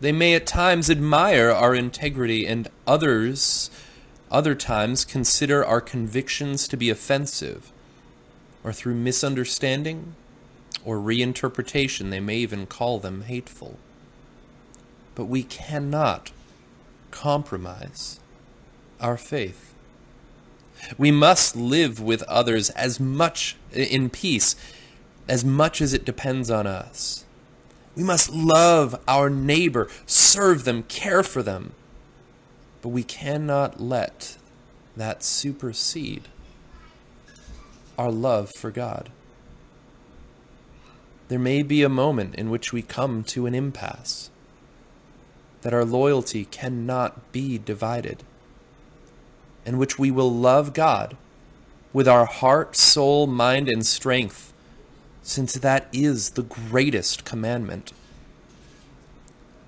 They 0.02 0.12
may 0.12 0.36
at 0.36 0.46
times 0.46 0.90
admire 0.90 1.50
our 1.50 1.74
integrity 1.74 2.46
and 2.46 2.68
others 2.86 3.72
other 4.30 4.56
times 4.56 5.06
consider 5.06 5.64
our 5.64 5.80
convictions 5.80 6.68
to 6.68 6.76
be 6.76 6.90
offensive, 6.90 7.72
or 8.62 8.74
through 8.74 8.96
misunderstanding 8.96 10.16
or 10.84 10.98
reinterpretation 10.98 12.10
they 12.10 12.20
may 12.20 12.36
even 12.36 12.66
call 12.66 13.00
them 13.00 13.22
hateful. 13.22 13.80
But 15.16 15.28
we 15.28 15.44
cannot 15.44 16.34
compromise 17.10 18.20
our 19.00 19.16
faith. 19.16 19.71
We 20.98 21.12
must 21.12 21.56
live 21.56 22.00
with 22.00 22.24
others 22.24 22.70
as 22.72 23.00
much 23.00 23.56
in 23.72 24.10
peace, 24.10 24.56
as 25.28 25.46
much 25.46 25.82
as 25.82 25.94
it 25.94 26.06
depends 26.06 26.50
on 26.50 26.68
us. 26.68 27.26
We 27.96 28.04
must 28.04 28.32
love 28.32 29.00
our 29.08 29.30
neighbor, 29.30 29.90
serve 30.06 30.64
them, 30.64 30.84
care 30.84 31.24
for 31.24 31.44
them. 31.44 31.74
But 32.82 32.90
we 32.90 33.04
cannot 33.04 33.80
let 33.80 34.38
that 34.96 35.24
supersede 35.24 36.28
our 37.98 38.12
love 38.12 38.52
for 38.56 38.72
God. 38.72 39.10
There 41.28 41.40
may 41.40 41.64
be 41.64 41.84
a 41.84 41.90
moment 41.90 42.36
in 42.36 42.50
which 42.50 42.74
we 42.74 42.82
come 42.82 43.24
to 43.26 43.46
an 43.46 43.56
impasse, 43.56 44.30
that 45.62 45.74
our 45.74 45.86
loyalty 45.86 46.46
cannot 46.46 47.32
be 47.32 47.58
divided, 47.58 48.24
in 49.66 49.78
which 49.78 50.00
we 50.00 50.12
will 50.12 50.34
love 50.34 50.74
God 50.74 51.16
with 51.94 52.08
our 52.08 52.26
heart, 52.26 52.76
soul, 52.76 53.28
mind, 53.28 53.68
and 53.68 53.86
strength, 53.86 54.54
since 55.24 55.54
that 55.54 55.88
is 55.92 56.32
the 56.32 56.44
greatest 56.44 57.26
commandment. 57.26 57.92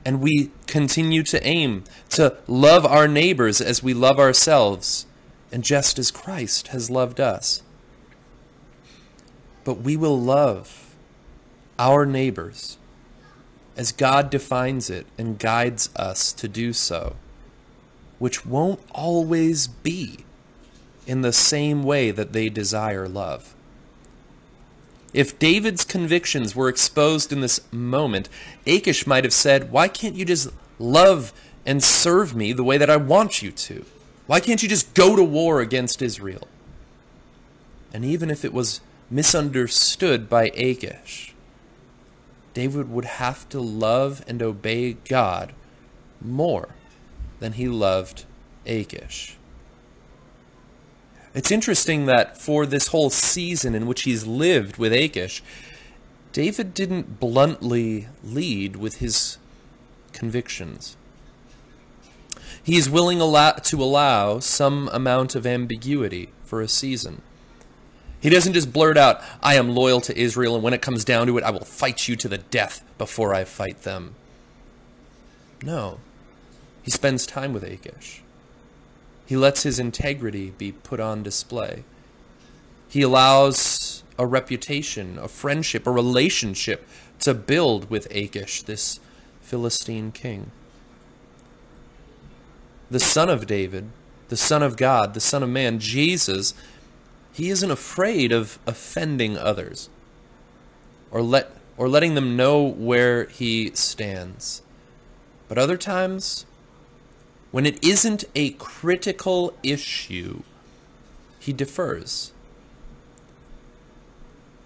And 0.06 0.22
we 0.22 0.52
continue 0.68 1.24
to 1.24 1.46
aim 1.46 1.84
to 2.10 2.38
love 2.48 2.86
our 2.86 3.08
neighbors 3.08 3.62
as 3.62 3.84
we 3.84 3.94
love 3.94 4.20
ourselves, 4.20 5.06
and 5.52 5.64
just 5.64 6.00
as 6.00 6.12
Christ 6.12 6.70
has 6.70 6.90
loved 6.90 7.20
us. 7.20 7.62
But 9.64 9.82
we 9.82 9.96
will 9.96 10.20
love 10.20 10.96
our 11.80 12.06
neighbors 12.06 12.78
as 13.76 13.92
God 13.92 14.30
defines 14.30 14.90
it 14.90 15.08
and 15.18 15.40
guides 15.40 15.90
us 15.96 16.32
to 16.34 16.48
do 16.48 16.74
so, 16.74 17.16
which 18.24 18.46
won't 18.46 18.80
always 18.94 19.68
be 19.68 20.20
in 21.06 21.20
the 21.20 21.34
same 21.34 21.84
way 21.84 22.10
that 22.10 22.32
they 22.32 22.48
desire 22.48 23.06
love. 23.06 23.54
If 25.14 25.38
David's 25.38 25.84
convictions 25.84 26.56
were 26.56 26.70
exposed 26.70 27.34
in 27.34 27.42
this 27.42 27.60
moment, 27.74 28.30
Achish 28.66 29.06
might 29.06 29.26
have 29.26 29.34
said, 29.34 29.74
Why 29.74 29.90
can't 29.90 30.16
you 30.16 30.24
just 30.24 30.48
love 30.80 31.34
and 31.66 31.84
serve 31.84 32.34
me 32.34 32.54
the 32.54 32.64
way 32.64 32.78
that 32.78 32.90
I 32.90 32.96
want 32.96 33.42
you 33.42 33.52
to? 33.52 33.86
Why 34.26 34.40
can't 34.40 34.64
you 34.64 34.70
just 34.70 34.94
go 34.94 35.18
to 35.18 35.24
war 35.24 35.60
against 35.60 36.02
Israel? 36.02 36.48
And 37.94 38.06
even 38.06 38.32
if 38.32 38.46
it 38.46 38.54
was 38.54 38.80
misunderstood 39.10 40.30
by 40.30 40.46
Achish, 40.56 41.34
David 42.54 42.90
would 42.90 43.20
have 43.20 43.50
to 43.50 43.60
love 43.60 44.24
and 44.30 44.42
obey 44.42 44.94
God 44.94 45.52
more 46.22 46.70
than 47.44 47.54
he 47.54 47.68
loved 47.68 48.24
Achish. 48.66 49.36
It's 51.34 51.52
interesting 51.52 52.06
that 52.06 52.38
for 52.38 52.66
this 52.66 52.88
whole 52.88 53.10
season 53.10 53.76
in 53.76 53.86
which 53.86 54.04
he's 54.04 54.26
lived 54.26 54.78
with 54.78 54.94
Achish, 54.94 55.44
David 56.32 56.74
didn't 56.74 57.20
bluntly 57.20 58.08
lead 58.24 58.78
with 58.78 59.00
his 59.00 59.40
convictions. 60.14 60.96
He 62.64 62.78
is 62.78 62.90
willing 62.90 63.20
to 63.20 63.84
allow 63.84 64.40
some 64.40 64.90
amount 64.94 65.36
of 65.36 65.46
ambiguity 65.46 66.30
for 66.46 66.62
a 66.62 66.70
season. 66.70 67.22
He 68.22 68.30
doesn't 68.30 68.54
just 68.54 68.72
blurt 68.72 68.98
out, 68.98 69.22
I 69.42 69.56
am 69.56 69.76
loyal 69.76 70.00
to 70.00 70.18
Israel, 70.18 70.56
and 70.56 70.64
when 70.64 70.74
it 70.74 70.82
comes 70.82 71.04
down 71.04 71.28
to 71.28 71.38
it, 71.38 71.44
I 71.44 71.52
will 71.52 71.66
fight 71.66 72.08
you 72.08 72.16
to 72.16 72.30
the 72.30 72.38
death 72.38 72.86
before 72.98 73.34
I 73.34 73.44
fight 73.44 73.82
them. 73.82 74.16
No. 75.62 76.00
He 76.84 76.92
spends 76.92 77.26
time 77.26 77.54
with 77.54 77.64
Achish. 77.64 78.22
He 79.26 79.38
lets 79.38 79.64
his 79.64 79.80
integrity 79.80 80.52
be 80.58 80.74
put 80.74 81.00
on 81.00 81.24
display. 81.24 81.84
He 82.90 83.02
allows 83.02 84.04
a 84.20 84.28
reputation, 84.28 85.18
a 85.18 85.28
friendship, 85.28 85.88
a 85.88 85.92
relationship 85.92 86.88
to 87.20 87.34
build 87.34 87.90
with 87.90 88.14
Achish, 88.14 88.62
this 88.64 89.00
Philistine 89.42 90.12
king. 90.12 90.52
The 92.92 93.00
son 93.00 93.30
of 93.30 93.48
David, 93.48 93.90
the 94.28 94.38
son 94.38 94.62
of 94.62 94.78
God, 94.78 95.14
the 95.14 95.20
son 95.20 95.42
of 95.42 95.50
man, 95.50 95.80
Jesus, 95.80 96.54
he 97.34 97.50
isn't 97.50 97.72
afraid 97.72 98.32
of 98.32 98.60
offending 98.68 99.38
others 99.38 99.90
or 101.10 101.22
let 101.22 101.52
or 101.76 101.90
letting 101.90 102.14
them 102.14 102.38
know 102.38 102.62
where 102.62 103.26
he 103.26 103.72
stands. 103.74 104.62
But 105.48 105.58
other 105.58 105.78
times 105.78 106.46
when 107.54 107.68
it 107.68 107.84
isn't 107.84 108.24
a 108.34 108.50
critical 108.54 109.54
issue, 109.62 110.42
he 111.38 111.54
defers. 111.54 112.32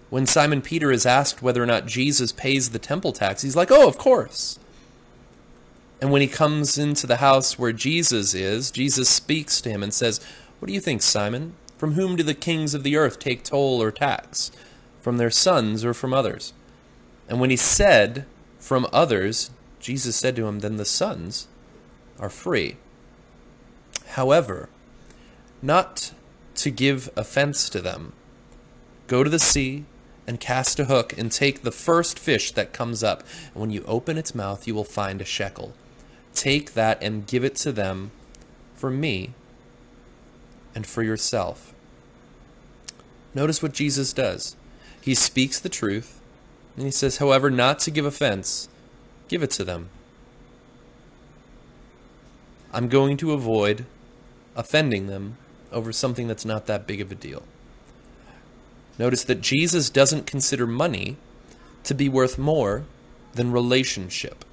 When 0.08 0.24
Simon 0.24 0.62
Peter 0.62 0.90
is 0.90 1.04
asked 1.04 1.42
whether 1.42 1.62
or 1.62 1.66
not 1.66 1.84
Jesus 1.84 2.32
pays 2.32 2.70
the 2.70 2.78
temple 2.78 3.12
tax, 3.12 3.42
he's 3.42 3.54
like, 3.54 3.70
oh, 3.70 3.86
of 3.86 3.98
course. 3.98 4.58
And 6.00 6.10
when 6.10 6.22
he 6.22 6.28
comes 6.28 6.78
into 6.78 7.06
the 7.06 7.16
house 7.16 7.58
where 7.58 7.74
Jesus 7.74 8.32
is, 8.32 8.70
Jesus 8.70 9.10
speaks 9.10 9.60
to 9.60 9.68
him 9.68 9.82
and 9.82 9.92
says, 9.92 10.18
What 10.58 10.68
do 10.68 10.72
you 10.72 10.80
think, 10.80 11.02
Simon? 11.02 11.56
From 11.76 11.92
whom 11.92 12.16
do 12.16 12.22
the 12.22 12.32
kings 12.32 12.72
of 12.72 12.84
the 12.84 12.96
earth 12.96 13.18
take 13.18 13.44
toll 13.44 13.82
or 13.82 13.90
tax? 13.90 14.50
From 15.02 15.18
their 15.18 15.30
sons 15.30 15.84
or 15.84 15.92
from 15.92 16.14
others? 16.14 16.54
And 17.28 17.38
when 17.38 17.50
he 17.50 17.56
said, 17.56 18.24
From 18.58 18.86
others, 18.94 19.50
Jesus 19.78 20.16
said 20.16 20.36
to 20.36 20.46
him, 20.46 20.60
Then 20.60 20.78
the 20.78 20.86
sons 20.86 21.48
are 22.18 22.30
free. 22.30 22.76
However, 24.08 24.68
not 25.62 26.12
to 26.56 26.70
give 26.70 27.10
offense 27.16 27.68
to 27.70 27.80
them, 27.80 28.12
go 29.06 29.22
to 29.24 29.30
the 29.30 29.38
sea 29.38 29.84
and 30.26 30.40
cast 30.40 30.78
a 30.78 30.84
hook 30.84 31.16
and 31.16 31.32
take 31.32 31.62
the 31.62 31.72
first 31.72 32.18
fish 32.18 32.52
that 32.52 32.72
comes 32.72 33.02
up. 33.02 33.22
And 33.52 33.60
when 33.60 33.70
you 33.70 33.82
open 33.86 34.18
its 34.18 34.34
mouth, 34.34 34.66
you 34.66 34.74
will 34.74 34.84
find 34.84 35.20
a 35.20 35.24
shekel. 35.24 35.72
Take 36.34 36.74
that 36.74 37.02
and 37.02 37.26
give 37.26 37.44
it 37.44 37.56
to 37.56 37.72
them 37.72 38.10
for 38.74 38.90
me 38.90 39.32
and 40.74 40.86
for 40.86 41.02
yourself. 41.02 41.72
Notice 43.34 43.62
what 43.62 43.72
Jesus 43.72 44.12
does. 44.12 44.54
He 45.00 45.14
speaks 45.14 45.58
the 45.58 45.68
truth, 45.68 46.20
and 46.76 46.84
he 46.84 46.90
says, 46.90 47.18
however, 47.18 47.50
not 47.50 47.78
to 47.80 47.90
give 47.90 48.04
offense, 48.04 48.68
give 49.28 49.42
it 49.42 49.50
to 49.52 49.64
them. 49.64 49.88
I'm 52.72 52.88
going 52.88 53.16
to 53.18 53.32
avoid 53.32 53.86
offending 54.54 55.06
them 55.06 55.36
over 55.72 55.92
something 55.92 56.28
that's 56.28 56.44
not 56.44 56.66
that 56.66 56.86
big 56.86 57.00
of 57.00 57.10
a 57.10 57.14
deal. 57.14 57.42
Notice 58.98 59.24
that 59.24 59.40
Jesus 59.40 59.90
doesn't 59.90 60.26
consider 60.26 60.66
money 60.66 61.16
to 61.84 61.94
be 61.94 62.08
worth 62.08 62.36
more 62.36 62.84
than 63.34 63.52
relationship. 63.52 64.44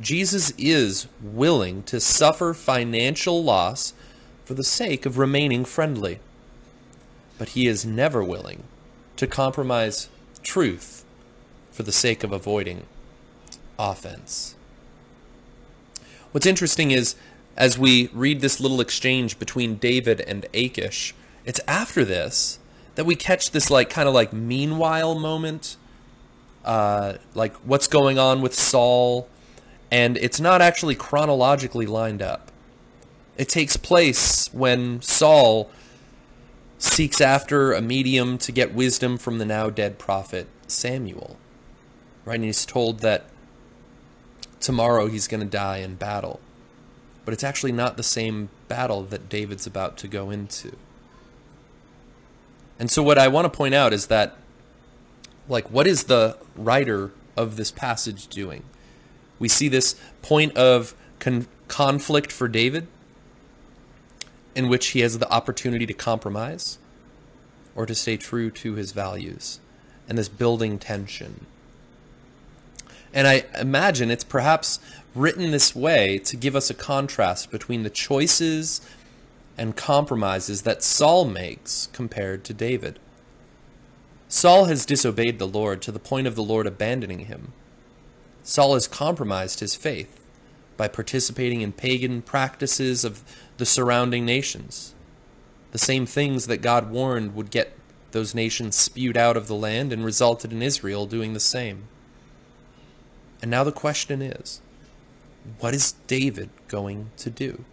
Jesus 0.00 0.52
is 0.58 1.06
willing 1.22 1.82
to 1.84 2.00
suffer 2.00 2.54
financial 2.54 3.44
loss 3.44 3.92
for 4.44 4.54
the 4.54 4.64
sake 4.64 5.06
of 5.06 5.18
remaining 5.18 5.64
friendly, 5.64 6.18
but 7.38 7.50
he 7.50 7.66
is 7.66 7.84
never 7.84 8.24
willing 8.24 8.64
to 9.16 9.26
compromise 9.26 10.08
truth 10.42 11.04
for 11.70 11.82
the 11.82 11.92
sake 11.92 12.24
of 12.24 12.32
avoiding 12.32 12.84
offense. 13.78 14.56
What's 16.34 16.46
interesting 16.46 16.90
is 16.90 17.14
as 17.56 17.78
we 17.78 18.08
read 18.12 18.40
this 18.40 18.58
little 18.58 18.80
exchange 18.80 19.38
between 19.38 19.76
David 19.76 20.20
and 20.20 20.44
Achish, 20.52 21.14
it's 21.44 21.60
after 21.68 22.04
this 22.04 22.58
that 22.96 23.06
we 23.06 23.14
catch 23.14 23.52
this 23.52 23.70
like 23.70 23.88
kind 23.88 24.08
of 24.08 24.14
like 24.14 24.32
meanwhile 24.32 25.14
moment, 25.14 25.76
uh, 26.64 27.18
like 27.36 27.54
what's 27.58 27.86
going 27.86 28.18
on 28.18 28.42
with 28.42 28.52
Saul, 28.52 29.28
and 29.92 30.16
it's 30.16 30.40
not 30.40 30.60
actually 30.60 30.96
chronologically 30.96 31.86
lined 31.86 32.20
up. 32.20 32.50
It 33.36 33.48
takes 33.48 33.76
place 33.76 34.52
when 34.52 35.02
Saul 35.02 35.70
seeks 36.78 37.20
after 37.20 37.72
a 37.72 37.80
medium 37.80 38.38
to 38.38 38.50
get 38.50 38.74
wisdom 38.74 39.18
from 39.18 39.38
the 39.38 39.44
now 39.44 39.70
dead 39.70 40.00
prophet 40.00 40.48
Samuel. 40.66 41.36
Right? 42.24 42.34
And 42.34 42.44
he's 42.44 42.66
told 42.66 42.98
that 43.02 43.26
tomorrow 44.64 45.06
he's 45.06 45.28
going 45.28 45.40
to 45.40 45.46
die 45.46 45.78
in 45.78 45.94
battle 45.94 46.40
but 47.24 47.32
it's 47.32 47.44
actually 47.44 47.72
not 47.72 47.96
the 47.96 48.02
same 48.02 48.50
battle 48.68 49.02
that 49.02 49.28
David's 49.28 49.66
about 49.66 49.96
to 49.98 50.08
go 50.08 50.30
into. 50.30 50.76
And 52.78 52.90
so, 52.90 53.02
what 53.02 53.18
I 53.18 53.28
want 53.28 53.44
to 53.46 53.56
point 53.56 53.74
out 53.74 53.92
is 53.92 54.08
that, 54.08 54.36
like, 55.48 55.70
what 55.70 55.86
is 55.86 56.04
the 56.04 56.36
writer 56.56 57.12
of 57.36 57.56
this 57.56 57.70
passage 57.70 58.26
doing? 58.26 58.64
We 59.38 59.48
see 59.48 59.68
this 59.68 59.96
point 60.22 60.56
of 60.56 60.94
con- 61.18 61.46
conflict 61.68 62.30
for 62.30 62.48
David, 62.48 62.88
in 64.54 64.68
which 64.68 64.88
he 64.88 65.00
has 65.00 65.18
the 65.18 65.30
opportunity 65.32 65.86
to 65.86 65.94
compromise 65.94 66.78
or 67.74 67.86
to 67.86 67.94
stay 67.94 68.16
true 68.16 68.50
to 68.50 68.74
his 68.74 68.92
values, 68.92 69.60
and 70.08 70.18
this 70.18 70.28
building 70.28 70.78
tension. 70.78 71.46
And 73.14 73.28
I 73.28 73.44
imagine 73.58 74.10
it's 74.10 74.24
perhaps 74.24 74.80
written 75.14 75.52
this 75.52 75.74
way 75.74 76.18
to 76.18 76.36
give 76.36 76.56
us 76.56 76.68
a 76.68 76.74
contrast 76.74 77.52
between 77.52 77.84
the 77.84 77.90
choices 77.90 78.80
and 79.56 79.76
compromises 79.76 80.62
that 80.62 80.82
Saul 80.82 81.24
makes 81.24 81.88
compared 81.92 82.42
to 82.44 82.52
David. 82.52 82.98
Saul 84.26 84.64
has 84.64 84.84
disobeyed 84.84 85.38
the 85.38 85.46
Lord 85.46 85.80
to 85.82 85.92
the 85.92 86.00
point 86.00 86.26
of 86.26 86.34
the 86.34 86.42
Lord 86.42 86.66
abandoning 86.66 87.20
him. 87.20 87.52
Saul 88.42 88.74
has 88.74 88.88
compromised 88.88 89.60
his 89.60 89.76
faith 89.76 90.20
by 90.76 90.88
participating 90.88 91.60
in 91.60 91.70
pagan 91.70 92.20
practices 92.20 93.04
of 93.04 93.22
the 93.58 93.64
surrounding 93.64 94.26
nations, 94.26 94.92
the 95.70 95.78
same 95.78 96.04
things 96.04 96.48
that 96.48 96.62
God 96.62 96.90
warned 96.90 97.36
would 97.36 97.52
get 97.52 97.78
those 98.10 98.34
nations 98.34 98.74
spewed 98.74 99.16
out 99.16 99.36
of 99.36 99.46
the 99.46 99.54
land 99.54 99.92
and 99.92 100.04
resulted 100.04 100.52
in 100.52 100.62
Israel 100.62 101.06
doing 101.06 101.32
the 101.32 101.38
same. 101.38 101.84
And 103.44 103.50
now 103.50 103.62
the 103.62 103.72
question 103.72 104.22
is 104.22 104.62
what 105.58 105.74
is 105.74 105.92
David 106.06 106.48
going 106.66 107.10
to 107.18 107.28
do? 107.28 107.66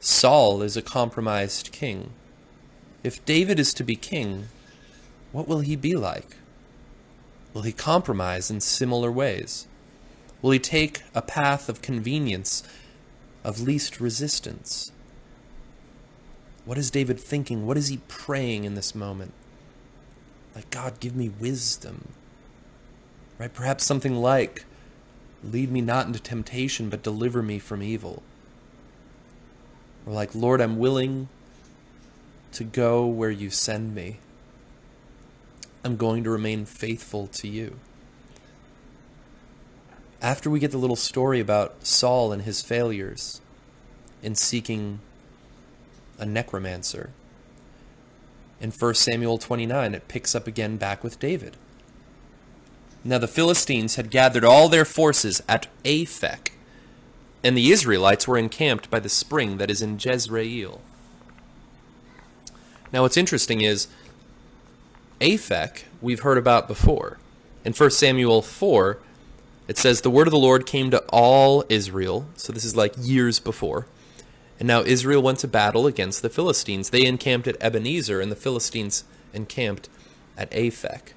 Saul 0.00 0.62
is 0.62 0.76
a 0.76 0.82
compromised 0.82 1.70
king. 1.70 2.10
If 3.04 3.24
David 3.24 3.60
is 3.60 3.72
to 3.74 3.84
be 3.84 3.94
king, 3.94 4.48
what 5.30 5.46
will 5.46 5.60
he 5.60 5.76
be 5.76 5.94
like? 5.94 6.38
Will 7.54 7.62
he 7.62 7.70
compromise 7.70 8.50
in 8.50 8.60
similar 8.60 9.12
ways? 9.12 9.68
Will 10.42 10.50
he 10.50 10.58
take 10.58 11.02
a 11.14 11.22
path 11.22 11.68
of 11.68 11.80
convenience, 11.80 12.64
of 13.44 13.60
least 13.60 14.00
resistance? 14.00 14.90
What 16.64 16.78
is 16.78 16.90
David 16.90 17.20
thinking? 17.20 17.64
What 17.64 17.76
is 17.76 17.86
he 17.86 17.98
praying 18.08 18.64
in 18.64 18.74
this 18.74 18.92
moment? 18.92 19.34
Like, 20.56 20.68
God, 20.70 20.98
give 20.98 21.14
me 21.14 21.28
wisdom. 21.28 22.08
Right? 23.38 23.52
Perhaps 23.52 23.84
something 23.84 24.16
like, 24.16 24.64
lead 25.44 25.70
me 25.70 25.80
not 25.80 26.06
into 26.06 26.18
temptation, 26.18 26.88
but 26.88 27.02
deliver 27.02 27.42
me 27.42 27.58
from 27.58 27.82
evil. 27.82 28.22
Or 30.06 30.12
like, 30.12 30.34
Lord, 30.34 30.60
I'm 30.60 30.78
willing 30.78 31.28
to 32.52 32.64
go 32.64 33.06
where 33.06 33.30
you 33.30 33.50
send 33.50 33.94
me. 33.94 34.18
I'm 35.84 35.96
going 35.96 36.24
to 36.24 36.30
remain 36.30 36.64
faithful 36.64 37.28
to 37.28 37.46
you. 37.46 37.78
After 40.20 40.50
we 40.50 40.58
get 40.58 40.72
the 40.72 40.78
little 40.78 40.96
story 40.96 41.38
about 41.38 41.86
Saul 41.86 42.32
and 42.32 42.42
his 42.42 42.60
failures 42.60 43.40
in 44.20 44.34
seeking 44.34 44.98
a 46.18 46.26
necromancer, 46.26 47.12
in 48.60 48.72
1 48.72 48.94
Samuel 48.94 49.38
29, 49.38 49.94
it 49.94 50.08
picks 50.08 50.34
up 50.34 50.48
again 50.48 50.76
back 50.76 51.04
with 51.04 51.20
David. 51.20 51.56
Now 53.08 53.16
the 53.16 53.26
Philistines 53.26 53.96
had 53.96 54.10
gathered 54.10 54.44
all 54.44 54.68
their 54.68 54.84
forces 54.84 55.42
at 55.48 55.66
Aphek, 55.82 56.50
and 57.42 57.56
the 57.56 57.70
Israelites 57.70 58.28
were 58.28 58.36
encamped 58.36 58.90
by 58.90 59.00
the 59.00 59.08
spring 59.08 59.56
that 59.56 59.70
is 59.70 59.80
in 59.80 59.98
Jezreel. 59.98 60.82
Now 62.92 63.00
what's 63.00 63.16
interesting 63.16 63.62
is 63.62 63.88
Aphek 65.22 65.84
we've 66.02 66.20
heard 66.20 66.36
about 66.36 66.68
before. 66.68 67.16
In 67.64 67.72
1 67.72 67.90
Samuel 67.92 68.42
4, 68.42 68.98
it 69.68 69.78
says, 69.78 70.02
The 70.02 70.10
word 70.10 70.26
of 70.26 70.32
the 70.32 70.38
Lord 70.38 70.66
came 70.66 70.90
to 70.90 71.02
all 71.08 71.64
Israel. 71.70 72.28
So 72.36 72.52
this 72.52 72.64
is 72.64 72.76
like 72.76 72.92
years 72.98 73.40
before. 73.40 73.86
And 74.58 74.68
now 74.68 74.82
Israel 74.82 75.22
went 75.22 75.38
to 75.38 75.48
battle 75.48 75.86
against 75.86 76.20
the 76.20 76.28
Philistines. 76.28 76.90
They 76.90 77.06
encamped 77.06 77.48
at 77.48 77.56
Ebenezer, 77.58 78.20
and 78.20 78.30
the 78.30 78.36
Philistines 78.36 79.04
encamped 79.32 79.88
at 80.36 80.50
Aphek. 80.50 81.14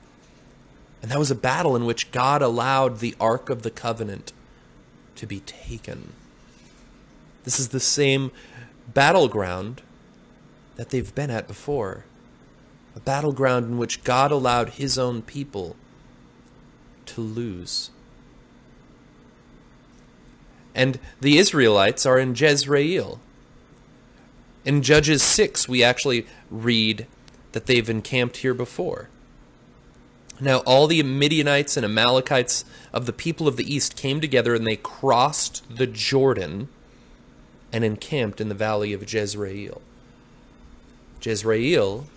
And 1.01 1.09
that 1.09 1.19
was 1.19 1.31
a 1.31 1.35
battle 1.35 1.75
in 1.75 1.85
which 1.85 2.11
God 2.11 2.41
allowed 2.41 2.99
the 2.99 3.15
Ark 3.19 3.49
of 3.49 3.63
the 3.63 3.71
Covenant 3.71 4.33
to 5.15 5.25
be 5.25 5.39
taken. 5.41 6.13
This 7.43 7.59
is 7.59 7.69
the 7.69 7.79
same 7.79 8.31
battleground 8.93 9.81
that 10.75 10.89
they've 10.89 11.13
been 11.13 11.31
at 11.31 11.47
before 11.47 12.05
a 12.95 12.99
battleground 12.99 13.67
in 13.67 13.77
which 13.77 14.03
God 14.03 14.31
allowed 14.31 14.69
his 14.69 14.97
own 14.97 15.21
people 15.21 15.75
to 17.05 17.21
lose. 17.21 17.89
And 20.73 20.99
the 21.19 21.37
Israelites 21.37 22.05
are 22.05 22.17
in 22.17 22.35
Jezreel. 22.35 23.19
In 24.63 24.81
Judges 24.81 25.23
6, 25.23 25.67
we 25.67 25.83
actually 25.83 26.25
read 26.49 27.07
that 27.51 27.65
they've 27.65 27.89
encamped 27.89 28.37
here 28.37 28.53
before. 28.53 29.09
Now, 30.41 30.57
all 30.59 30.87
the 30.87 31.03
Midianites 31.03 31.77
and 31.77 31.85
Amalekites 31.85 32.65
of 32.91 33.05
the 33.05 33.13
people 33.13 33.47
of 33.47 33.57
the 33.57 33.73
east 33.73 33.95
came 33.95 34.19
together 34.19 34.55
and 34.55 34.65
they 34.65 34.75
crossed 34.75 35.63
the 35.69 35.85
Jordan 35.85 36.67
and 37.71 37.83
encamped 37.83 38.41
in 38.41 38.49
the 38.49 38.55
valley 38.55 38.91
of 38.91 39.13
Jezreel. 39.13 39.83
Jezreel 41.21 42.07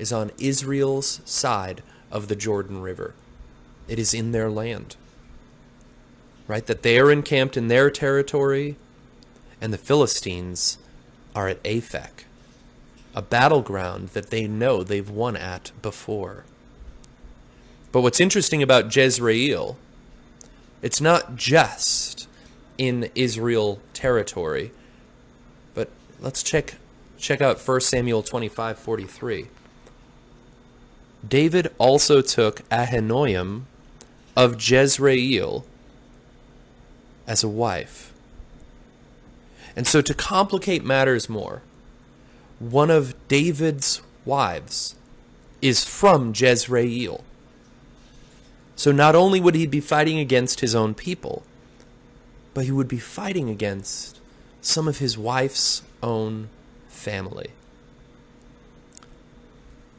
is 0.00 0.12
on 0.12 0.32
Israel's 0.36 1.20
side 1.24 1.84
of 2.10 2.26
the 2.26 2.34
Jordan 2.34 2.82
River. 2.82 3.14
It 3.86 4.00
is 4.00 4.12
in 4.12 4.32
their 4.32 4.50
land. 4.50 4.96
Right? 6.48 6.66
That 6.66 6.82
they 6.82 6.98
are 6.98 7.12
encamped 7.12 7.56
in 7.56 7.68
their 7.68 7.88
territory, 7.88 8.74
and 9.60 9.72
the 9.72 9.78
Philistines 9.78 10.78
are 11.36 11.46
at 11.46 11.62
Aphek, 11.62 12.24
a 13.14 13.22
battleground 13.22 14.08
that 14.08 14.30
they 14.30 14.48
know 14.48 14.82
they've 14.82 15.08
won 15.08 15.36
at 15.36 15.70
before. 15.80 16.44
But 17.92 18.02
what's 18.02 18.20
interesting 18.20 18.62
about 18.62 18.94
Jezreel, 18.94 19.76
it's 20.82 21.00
not 21.00 21.36
just 21.36 22.28
in 22.78 23.10
Israel 23.14 23.80
territory, 23.92 24.72
but 25.74 25.90
let's 26.20 26.42
check 26.42 26.76
check 27.18 27.40
out 27.40 27.58
1 27.58 27.80
Samuel 27.82 28.22
25:43. 28.22 29.48
David 31.26 31.72
also 31.78 32.22
took 32.22 32.66
Ahinoam 32.70 33.64
of 34.36 34.56
Jezreel 34.60 35.66
as 37.26 37.44
a 37.44 37.48
wife. 37.48 38.12
And 39.76 39.86
so, 39.86 40.00
to 40.00 40.14
complicate 40.14 40.84
matters 40.84 41.28
more, 41.28 41.62
one 42.58 42.90
of 42.90 43.14
David's 43.28 44.00
wives 44.24 44.94
is 45.60 45.84
from 45.84 46.32
Jezreel. 46.34 47.24
So, 48.80 48.92
not 48.92 49.14
only 49.14 49.40
would 49.40 49.54
he 49.54 49.66
be 49.66 49.82
fighting 49.82 50.18
against 50.18 50.60
his 50.60 50.74
own 50.74 50.94
people, 50.94 51.42
but 52.54 52.64
he 52.64 52.70
would 52.70 52.88
be 52.88 52.98
fighting 52.98 53.50
against 53.50 54.18
some 54.62 54.88
of 54.88 55.00
his 55.00 55.18
wife's 55.18 55.82
own 56.02 56.48
family. 56.88 57.50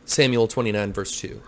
Samuel 0.06 0.48
29, 0.48 0.94
verse 0.94 1.22
2. 1.22 1.44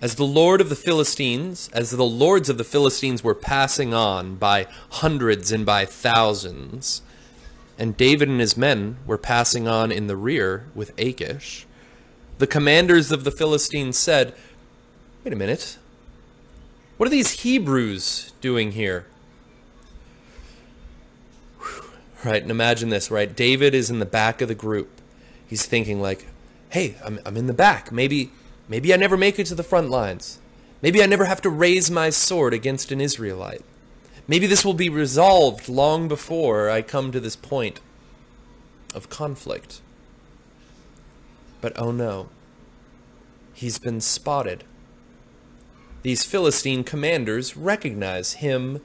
As 0.00 0.16
the 0.16 0.24
Lord 0.24 0.60
of 0.60 0.68
the 0.68 0.74
Philistines, 0.74 1.70
as 1.72 1.92
the 1.92 2.02
lords 2.02 2.48
of 2.48 2.58
the 2.58 2.64
Philistines 2.64 3.22
were 3.22 3.36
passing 3.36 3.94
on 3.94 4.34
by 4.34 4.66
hundreds 4.90 5.52
and 5.52 5.64
by 5.64 5.84
thousands, 5.84 7.02
and 7.78 7.96
David 7.96 8.28
and 8.28 8.40
his 8.40 8.56
men 8.56 8.96
were 9.06 9.16
passing 9.16 9.68
on 9.68 9.92
in 9.92 10.08
the 10.08 10.16
rear 10.16 10.66
with 10.74 10.92
Achish, 10.98 11.68
the 12.38 12.48
commanders 12.48 13.12
of 13.12 13.22
the 13.22 13.30
Philistines 13.30 13.96
said, 13.96 14.34
Wait 15.22 15.32
a 15.32 15.36
minute. 15.36 15.78
What 17.02 17.08
are 17.08 17.10
these 17.10 17.40
Hebrews 17.40 18.32
doing 18.40 18.70
here? 18.70 19.06
Right, 22.24 22.42
and 22.42 22.48
imagine 22.48 22.90
this, 22.90 23.10
right? 23.10 23.34
David 23.34 23.74
is 23.74 23.90
in 23.90 23.98
the 23.98 24.06
back 24.06 24.40
of 24.40 24.46
the 24.46 24.54
group. 24.54 25.00
He's 25.44 25.66
thinking 25.66 26.00
like, 26.00 26.28
hey, 26.68 26.94
I'm, 27.04 27.18
I'm 27.26 27.36
in 27.36 27.48
the 27.48 27.52
back. 27.52 27.90
Maybe, 27.90 28.30
maybe 28.68 28.94
I 28.94 28.96
never 28.96 29.16
make 29.16 29.40
it 29.40 29.46
to 29.46 29.56
the 29.56 29.64
front 29.64 29.90
lines. 29.90 30.38
Maybe 30.80 31.02
I 31.02 31.06
never 31.06 31.24
have 31.24 31.42
to 31.42 31.50
raise 31.50 31.90
my 31.90 32.08
sword 32.10 32.54
against 32.54 32.92
an 32.92 33.00
Israelite. 33.00 33.64
Maybe 34.28 34.46
this 34.46 34.64
will 34.64 34.72
be 34.72 34.88
resolved 34.88 35.68
long 35.68 36.06
before 36.06 36.70
I 36.70 36.82
come 36.82 37.10
to 37.10 37.18
this 37.18 37.34
point 37.34 37.80
of 38.94 39.10
conflict. 39.10 39.80
But 41.60 41.72
oh 41.76 41.90
no, 41.90 42.28
he's 43.54 43.80
been 43.80 44.00
spotted. 44.00 44.62
These 46.02 46.24
Philistine 46.24 46.82
commanders 46.84 47.56
recognize 47.56 48.34
him 48.34 48.80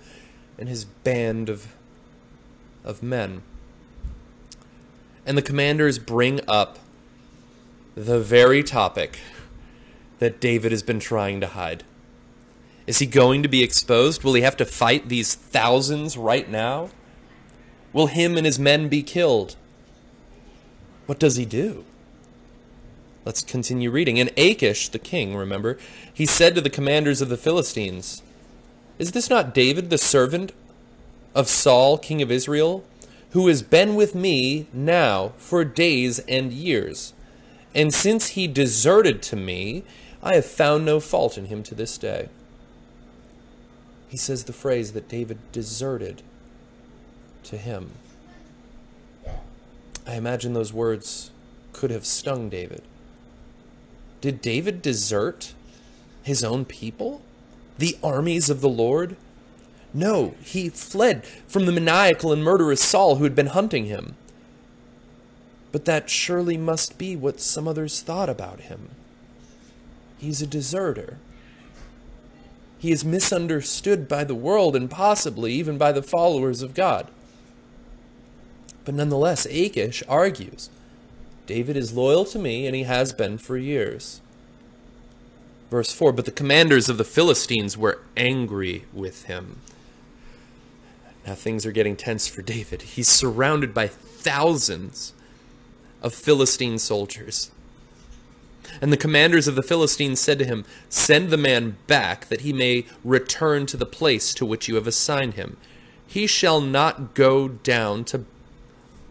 and 0.58 0.69
his 0.69 0.86
band 0.86 1.49
of, 1.49 1.75
of 2.84 3.01
men. 3.01 3.41
And 5.25 5.38
the 5.38 5.41
commanders 5.41 5.99
bring 5.99 6.39
up 6.47 6.80
the 7.95 8.19
very 8.19 8.63
topic 8.63 9.19
that 10.19 10.39
David 10.39 10.71
has 10.71 10.84
been 10.84 10.99
trying 10.99 11.41
to 11.41 11.47
hide. 11.47 11.84
Is 12.86 12.99
he 12.99 13.06
going 13.06 13.43
to 13.43 13.49
be 13.49 13.63
exposed? 13.63 14.23
Will 14.23 14.36
he 14.36 14.41
have 14.41 14.58
to 14.58 14.65
fight 14.65 15.10
these 15.10 15.36
thousands 15.36 16.17
right 16.17 16.49
now? 16.49 16.89
Will 17.91 18.08
him 18.08 18.38
and 18.38 18.45
his 18.45 18.60
men 18.60 18.88
be 18.88 19.01
killed? 19.01 19.56
What 21.08 21.19
does 21.19 21.36
he 21.36 21.45
do? 21.45 21.86
Let's 23.28 23.42
continue 23.42 23.92
reading. 23.92 24.22
And 24.22 24.32
Achish, 24.38 24.88
the 24.88 25.00
king, 25.00 25.36
remember, 25.36 25.78
he 26.13 26.26
said 26.26 26.56
to 26.56 26.62
the 26.62 26.70
commanders 26.70 27.20
of 27.20 27.28
the 27.28 27.36
Philistines, 27.36 28.24
Is 29.00 29.12
this 29.12 29.30
not 29.30 29.54
David, 29.54 29.90
the 29.90 29.98
servant 29.98 30.54
of 31.36 31.50
Saul, 31.50 31.98
king 31.98 32.22
of 32.22 32.32
Israel, 32.32 32.86
who 33.32 33.50
has 33.50 33.63
been 33.63 33.96
with 33.96 34.16
me 34.16 34.68
now 34.72 35.34
for 35.38 35.66
days 35.66 36.20
and 36.20 36.54
years? 36.54 37.12
And 37.76 37.94
since 37.94 38.30
he 38.30 38.48
deserted 38.48 39.22
to 39.24 39.36
me, 39.36 39.84
I 40.24 40.36
have 40.36 40.46
found 40.46 40.86
no 40.86 41.02
fault 41.02 41.38
in 41.38 41.48
him 41.48 41.63
to 41.63 41.76
this 41.76 41.98
day. 41.98 42.30
He 44.08 44.16
says 44.16 44.46
the 44.46 44.54
phrase 44.54 44.94
that 44.94 45.10
David 45.10 45.40
deserted 45.52 46.22
to 47.44 47.58
him. 47.58 47.92
I 50.08 50.16
imagine 50.16 50.54
those 50.54 50.72
words 50.72 51.32
could 51.74 51.92
have 51.92 52.06
stung 52.06 52.48
David. 52.48 52.84
Did 54.21 54.41
David 54.41 54.82
desert 54.82 55.53
his 56.23 56.43
own 56.43 56.65
people? 56.65 57.21
The 57.77 57.97
armies 58.03 58.49
of 58.49 58.62
the 58.62 58.69
Lord? 58.69 59.15
No, 59.93 60.36
he 60.43 60.69
fled 60.69 61.25
from 61.47 61.65
the 61.65 61.71
maniacal 61.71 62.32
and 62.32 62.43
murderous 62.43 62.84
Saul 62.84 63.15
who 63.15 63.23
had 63.23 63.36
been 63.36 63.47
hunting 63.47 63.86
him. 63.86 64.15
But 65.71 65.86
that 65.86 66.10
surely 66.10 66.58
must 66.58 66.97
be 66.97 67.15
what 67.15 67.39
some 67.39 67.67
others 67.67 68.01
thought 68.01 68.30
about 68.30 68.62
him. 68.62 68.89
He's 70.17 70.41
a 70.41 70.47
deserter. 70.47 71.19
He 72.80 72.91
is 72.91 73.06
misunderstood 73.06 74.08
by 74.08 74.23
the 74.23 74.36
world 74.36 74.75
and 74.75 74.89
possibly 74.89 75.53
even 75.53 75.77
by 75.77 75.91
the 75.91 76.03
followers 76.03 76.62
of 76.62 76.73
God. 76.73 77.10
But 78.86 78.95
nonetheless, 78.95 79.45
Achish 79.45 80.03
argues 80.08 80.69
David 81.48 81.78
is 81.78 81.94
loyal 81.94 82.26
to 82.26 82.38
me, 82.38 82.68
and 82.68 82.76
he 82.76 82.84
has 82.84 83.14
been 83.14 83.38
for 83.38 83.58
years. 83.58 84.22
Verse 85.72 85.92
4 85.94 86.12
But 86.12 86.26
the 86.26 86.32
commanders 86.32 86.90
of 86.90 86.98
the 86.98 87.04
Philistines 87.04 87.78
were 87.78 88.02
angry 88.16 88.84
with 88.94 89.24
him. 89.24 89.62
Now 91.26 91.36
things 91.36 91.66
are 91.66 91.72
getting 91.72 91.96
tense 91.96 92.28
for 92.28 92.42
David. 92.42 92.82
He's 92.84 93.10
surrounded 93.10 93.74
by 93.74 93.88
thousands 93.88 95.14
of 96.02 96.14
Philistine 96.14 96.78
soldiers. 96.78 97.52
And 98.82 98.92
the 98.92 98.98
commanders 98.98 99.48
of 99.48 99.56
the 99.56 99.64
Philistines 99.64 100.20
said 100.20 100.40
to 100.40 100.46
him, 100.46 100.66
Send 100.90 101.30
the 101.30 101.38
man 101.38 101.78
back, 101.88 102.28
that 102.28 102.42
he 102.42 102.52
may 102.52 102.86
return 103.04 103.66
to 103.68 103.78
the 103.78 103.86
place 103.86 104.34
to 104.36 104.46
which 104.46 104.68
you 104.68 104.76
have 104.76 104.88
assigned 104.88 105.36
him. 105.36 105.58
He 106.06 106.28
shall 106.28 106.62
not 106.62 107.14
go 107.14 107.48
down 107.48 108.04
to, 108.06 108.26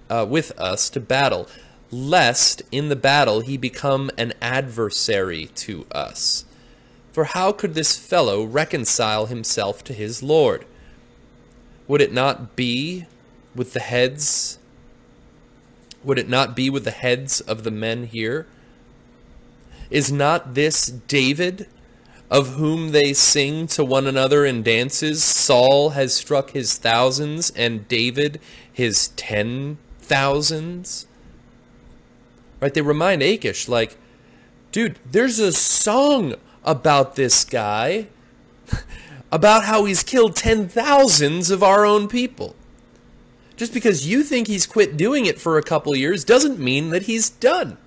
uh, 0.08 0.26
with 0.28 0.52
us 0.58 0.88
to 0.90 1.00
battle, 1.00 1.48
lest 1.90 2.62
in 2.72 2.88
the 2.88 2.96
battle 2.96 3.40
he 3.40 3.56
become 3.56 4.10
an 4.18 4.32
adversary 4.40 5.46
to 5.54 5.86
us. 5.90 6.44
For 7.12 7.24
how 7.24 7.52
could 7.52 7.74
this 7.74 7.96
fellow 7.96 8.44
reconcile 8.44 9.26
himself 9.26 9.82
to 9.84 9.92
his 9.92 10.22
Lord? 10.22 10.64
Would 11.88 12.00
it 12.00 12.12
not 12.12 12.56
be 12.56 13.06
with 13.54 13.72
the 13.72 13.80
heads? 13.80 14.58
Would 16.04 16.18
it 16.18 16.28
not 16.28 16.54
be 16.54 16.68
with 16.68 16.84
the 16.84 16.90
heads 16.90 17.40
of 17.40 17.64
the 17.64 17.70
men 17.70 18.04
here? 18.04 18.46
Is 19.88 20.12
not 20.12 20.54
this 20.54 20.86
David, 20.86 21.68
of 22.30 22.54
whom 22.54 22.90
they 22.90 23.12
sing 23.12 23.66
to 23.68 23.84
one 23.84 24.06
another 24.06 24.44
in 24.44 24.62
dances? 24.62 25.22
Saul 25.22 25.90
has 25.90 26.12
struck 26.12 26.50
his 26.50 26.76
thousands, 26.76 27.50
and 27.50 27.86
David 27.88 28.40
his 28.70 29.08
ten 29.16 29.78
thousands? 30.00 31.06
Right? 32.60 32.72
They 32.72 32.80
remind 32.80 33.22
Achish, 33.22 33.68
like, 33.68 33.96
dude, 34.72 34.98
there's 35.04 35.38
a 35.38 35.52
song 35.52 36.34
about 36.64 37.16
this 37.16 37.44
guy, 37.44 38.08
about 39.32 39.64
how 39.64 39.84
he's 39.84 40.02
killed 40.02 40.36
ten 40.36 40.68
thousands 40.68 41.50
of 41.50 41.62
our 41.62 41.84
own 41.84 42.08
people. 42.08 42.56
Just 43.56 43.72
because 43.72 44.06
you 44.06 44.22
think 44.22 44.48
he's 44.48 44.66
quit 44.66 44.96
doing 44.96 45.26
it 45.26 45.40
for 45.40 45.56
a 45.56 45.62
couple 45.62 45.96
years 45.96 46.24
doesn't 46.24 46.58
mean 46.58 46.90
that 46.90 47.04
he's 47.04 47.30
done. 47.30 47.78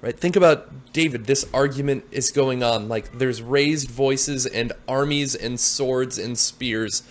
Right? 0.00 0.18
Think 0.18 0.36
about 0.36 0.92
David. 0.92 1.26
This 1.26 1.46
argument 1.52 2.04
is 2.10 2.30
going 2.30 2.62
on. 2.62 2.88
Like, 2.88 3.18
there's 3.18 3.42
raised 3.42 3.90
voices 3.90 4.46
and 4.46 4.72
armies 4.88 5.34
and 5.34 5.58
swords 5.58 6.18
and 6.18 6.38
spears 6.38 7.02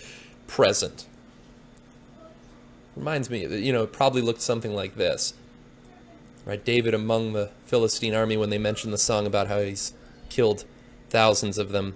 present. 0.47 1.07
Reminds 2.95 3.29
me, 3.29 3.45
you 3.57 3.73
know, 3.73 3.83
it 3.83 3.91
probably 3.91 4.21
looked 4.21 4.41
something 4.41 4.73
like 4.73 4.95
this 4.95 5.33
right? 6.45 6.63
David 6.63 6.93
among 6.93 7.33
the 7.33 7.51
Philistine 7.65 8.13
army 8.13 8.37
when 8.37 8.49
they 8.49 8.57
mention 8.57 8.91
the 8.91 8.97
song 8.97 9.25
about 9.25 9.47
how 9.47 9.59
he's 9.59 9.93
killed 10.29 10.65
thousands 11.09 11.57
of 11.57 11.69
them, 11.69 11.95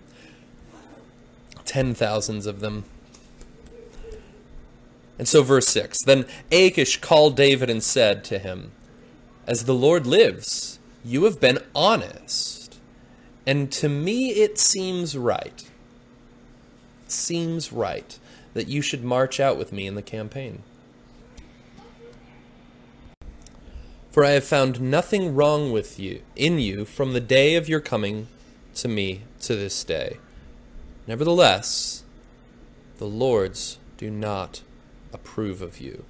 ten 1.65 1.93
thousands 1.93 2.45
of 2.45 2.59
them. 2.59 2.85
And 5.19 5.27
so, 5.27 5.41
verse 5.41 5.67
6 5.67 6.03
Then 6.03 6.25
Achish 6.51 7.01
called 7.01 7.35
David 7.35 7.69
and 7.69 7.83
said 7.83 8.23
to 8.25 8.39
him, 8.39 8.71
As 9.45 9.65
the 9.65 9.73
Lord 9.73 10.05
lives, 10.05 10.79
you 11.03 11.23
have 11.23 11.39
been 11.39 11.59
honest, 11.73 12.79
and 13.45 13.71
to 13.73 13.89
me 13.89 14.29
it 14.29 14.59
seems 14.59 15.17
right. 15.17 15.63
Seems 17.07 17.71
right 17.71 18.19
that 18.53 18.67
you 18.67 18.81
should 18.81 19.03
march 19.03 19.39
out 19.39 19.57
with 19.57 19.71
me 19.71 19.87
in 19.87 19.95
the 19.95 20.01
campaign. 20.01 20.63
For 24.17 24.25
I 24.25 24.31
have 24.31 24.45
found 24.45 24.81
nothing 24.81 25.35
wrong 25.35 25.71
with 25.71 25.99
you 25.99 26.23
in 26.35 26.57
you 26.57 26.85
from 26.85 27.13
the 27.13 27.19
day 27.19 27.53
of 27.53 27.69
your 27.69 27.79
coming 27.79 28.27
to 28.73 28.87
me 28.87 29.21
to 29.41 29.55
this 29.55 29.83
day. 29.83 30.17
Nevertheless, 31.05 32.03
the 32.97 33.05
Lord's 33.05 33.77
do 33.95 34.09
not 34.09 34.63
approve 35.13 35.61
of 35.61 35.79
you. 35.79 36.03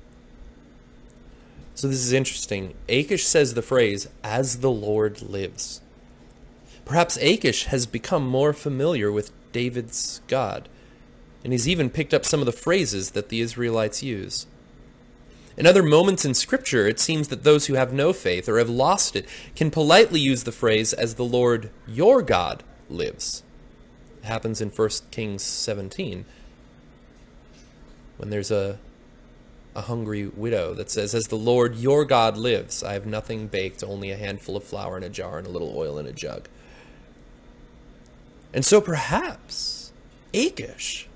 So 1.76 1.89
this 1.89 2.00
is 2.00 2.13
interesting. 2.13 2.76
Achish 2.88 3.26
says 3.26 3.56
the 3.56 3.62
phrase, 3.62 4.08
as 4.24 4.60
the 4.60 4.72
Lord 4.72 5.22
lives. 5.22 5.82
Perhaps 6.86 7.17
Achish 7.17 7.65
has 7.65 7.86
become 7.86 8.26
more 8.26 8.54
familiar 8.54 9.12
with 9.12 9.34
David's 9.52 10.22
God, 10.30 10.70
and 11.43 11.52
he's 11.52 11.67
even 11.67 11.89
picked 11.89 12.13
up 12.13 12.24
some 12.24 12.39
of 12.39 12.46
the 12.46 12.54
phrases 12.54 13.12
that 13.12 13.28
the 13.28 13.41
Israelites 13.41 14.02
use. 14.02 14.48
In 15.58 15.65
other 15.65 15.82
moments 15.82 16.24
in 16.24 16.36
Scripture, 16.36 16.88
it 16.88 17.00
seems 17.00 17.30
that 17.30 17.43
those 17.43 17.65
who 17.65 17.74
have 17.74 17.91
no 17.91 18.13
faith 18.13 18.48
or 18.48 18.60
have 18.60 18.70
lost 18.70 19.15
it 19.15 19.28
can 19.56 19.72
politely 19.72 20.20
use 20.20 20.43
the 20.43 20.52
phrase, 20.52 20.93
as 20.93 21.15
the 21.15 21.26
Lord 21.26 21.72
your 21.88 22.22
God 22.22 22.63
lives. 22.89 23.41
It 24.22 24.26
happens 24.26 24.62
in 24.62 24.70
1 24.70 24.89
Kings 25.10 25.41
17 25.41 26.26
when 28.17 28.30
there's 28.30 28.52
a, 28.52 28.78
a 29.76 29.82
hungry 29.82 30.28
widow 30.28 30.76
that 30.76 30.91
says, 30.91 31.15
As 31.15 31.28
the 31.28 31.36
Lord 31.36 31.76
your 31.76 32.06
God 32.06 32.38
lives, 32.38 32.84
I 32.84 32.93
have 32.93 33.08
nothing 33.08 33.48
baked, 33.48 33.84
only 33.84 34.12
a 34.12 34.17
handful 34.17 34.58
of 34.58 34.63
flour 34.63 34.96
in 34.96 35.04
a 35.04 35.10
jar 35.10 35.39
and 35.39 35.48
a 35.48 35.52
little 35.52 35.74
oil 35.76 35.98
in 35.98 36.06
a 36.06 36.13
jug. 36.13 36.48
And 38.54 38.63
so 38.63 38.80
perhaps 38.80 39.91
Achish 40.36 41.08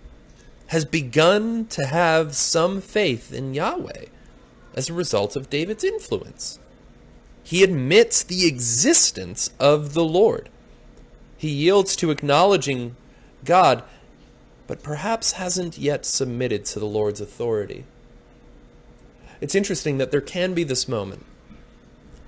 has 0.68 0.84
begun 0.84 1.66
to 1.68 1.86
have 1.86 2.36
some 2.36 2.82
faith 2.82 3.32
in 3.32 3.54
Yahweh 3.54 4.06
as 4.76 4.90
a 4.90 4.94
result 4.94 5.36
of 5.36 5.50
David's 5.50 5.84
influence. 5.84 6.60
He 7.44 7.64
admits 7.64 8.24
the 8.24 8.48
existence 8.48 9.52
of 9.60 9.94
the 9.94 10.04
Lord. 10.04 10.50
He 11.38 11.50
yields 11.50 11.96
to 11.98 12.12
acknowledging 12.12 12.96
God, 13.44 13.84
but 14.68 14.84
perhaps 14.84 15.34
hasn't 15.34 15.78
yet 15.78 16.06
submitted 16.06 16.66
to 16.66 16.80
the 16.80 16.86
Lord's 16.86 17.20
authority. 17.20 17.86
It's 19.42 19.56
interesting 19.56 19.98
that 19.98 20.12
there 20.12 20.22
can 20.22 20.54
be 20.54 20.64
this 20.64 20.88
moment, 20.88 21.26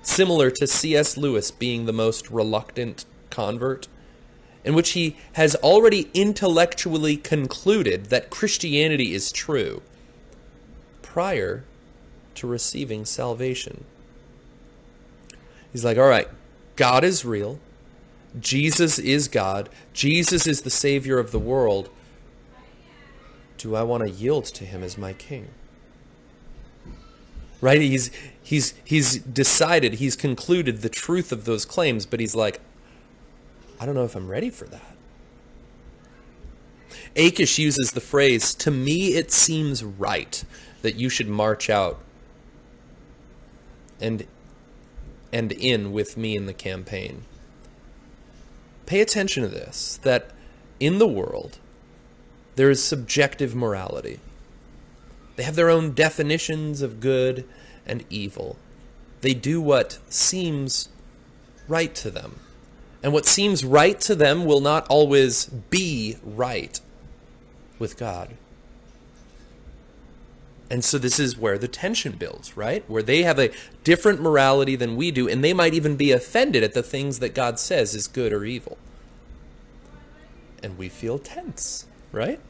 similar 0.02 0.50
to 0.50 0.66
C.S. 0.66 1.16
Lewis 1.16 1.50
being 1.52 1.86
the 1.86 1.92
most 1.92 2.28
reluctant 2.28 3.04
convert, 3.30 3.86
in 4.64 4.74
which 4.74 4.90
he 4.90 5.16
has 5.34 5.54
already 5.56 6.10
intellectually 6.12 7.16
concluded 7.16 8.06
that 8.06 8.30
Christianity 8.30 9.14
is 9.14 9.30
true 9.30 9.80
prior 11.02 11.64
to 12.36 12.46
receiving 12.46 13.04
salvation. 13.04 13.84
He's 15.72 15.84
like, 15.84 15.98
all 15.98 16.08
right, 16.08 16.28
God 16.76 17.04
is 17.04 17.24
real. 17.24 17.58
Jesus 18.38 18.98
is 18.98 19.28
God. 19.28 19.68
Jesus 19.92 20.46
is 20.46 20.62
the 20.62 20.70
Savior 20.70 21.18
of 21.18 21.30
the 21.30 21.38
world. 21.38 21.90
Do 23.58 23.74
I 23.76 23.82
want 23.82 24.04
to 24.04 24.10
yield 24.10 24.44
to 24.46 24.64
him 24.64 24.82
as 24.82 24.98
my 24.98 25.12
king? 25.12 25.48
Right? 27.60 27.80
He's 27.80 28.10
he's 28.42 28.74
he's 28.84 29.18
decided, 29.18 29.94
he's 29.94 30.16
concluded 30.16 30.82
the 30.82 30.88
truth 30.88 31.32
of 31.32 31.44
those 31.44 31.64
claims, 31.64 32.06
but 32.06 32.20
he's 32.20 32.34
like, 32.34 32.60
I 33.80 33.86
don't 33.86 33.94
know 33.94 34.04
if 34.04 34.14
I'm 34.14 34.28
ready 34.28 34.50
for 34.50 34.66
that. 34.66 34.96
Achish 37.16 37.58
uses 37.58 37.92
the 37.92 38.00
phrase, 38.00 38.54
to 38.54 38.70
me 38.70 39.14
it 39.14 39.32
seems 39.32 39.82
right 39.82 40.44
that 40.82 40.96
you 40.96 41.08
should 41.08 41.28
march 41.28 41.70
out 41.70 42.00
and 44.00 44.26
and 45.32 45.50
in 45.52 45.92
with 45.92 46.16
me 46.16 46.36
in 46.36 46.46
the 46.46 46.54
campaign. 46.54 47.24
Pay 48.86 49.00
attention 49.00 49.42
to 49.42 49.48
this 49.48 49.98
that 50.02 50.30
in 50.78 50.98
the 50.98 51.08
world 51.08 51.58
there 52.56 52.70
is 52.70 52.82
subjective 52.84 53.54
morality. 53.54 54.20
They 55.36 55.42
have 55.42 55.56
their 55.56 55.70
own 55.70 55.92
definitions 55.92 56.82
of 56.82 57.00
good 57.00 57.44
and 57.86 58.04
evil. 58.08 58.56
They 59.22 59.34
do 59.34 59.60
what 59.60 59.98
seems 60.08 60.88
right 61.66 61.94
to 61.96 62.10
them. 62.10 62.38
And 63.02 63.12
what 63.12 63.26
seems 63.26 63.64
right 63.64 64.00
to 64.02 64.14
them 64.14 64.44
will 64.44 64.60
not 64.60 64.86
always 64.88 65.46
be 65.46 66.16
right 66.22 66.80
with 67.78 67.98
God. 67.98 68.34
And 70.74 70.84
so 70.84 70.98
this 70.98 71.20
is 71.20 71.38
where 71.38 71.56
the 71.56 71.68
tension 71.68 72.16
builds, 72.16 72.56
right? 72.56 72.82
Where 72.90 73.00
they 73.00 73.22
have 73.22 73.38
a 73.38 73.52
different 73.84 74.20
morality 74.20 74.74
than 74.74 74.96
we 74.96 75.12
do, 75.12 75.28
and 75.28 75.44
they 75.44 75.54
might 75.54 75.72
even 75.72 75.94
be 75.94 76.10
offended 76.10 76.64
at 76.64 76.74
the 76.74 76.82
things 76.82 77.20
that 77.20 77.32
God 77.32 77.60
says 77.60 77.94
is 77.94 78.08
good 78.08 78.32
or 78.32 78.44
evil. 78.44 78.76
And 80.64 80.76
we 80.76 80.88
feel 80.88 81.20
tense, 81.20 81.86
right? 82.10 82.40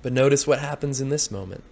But 0.00 0.14
notice 0.14 0.46
what 0.46 0.60
happens 0.60 1.02
in 1.02 1.10
this 1.10 1.30
moment. 1.30 1.64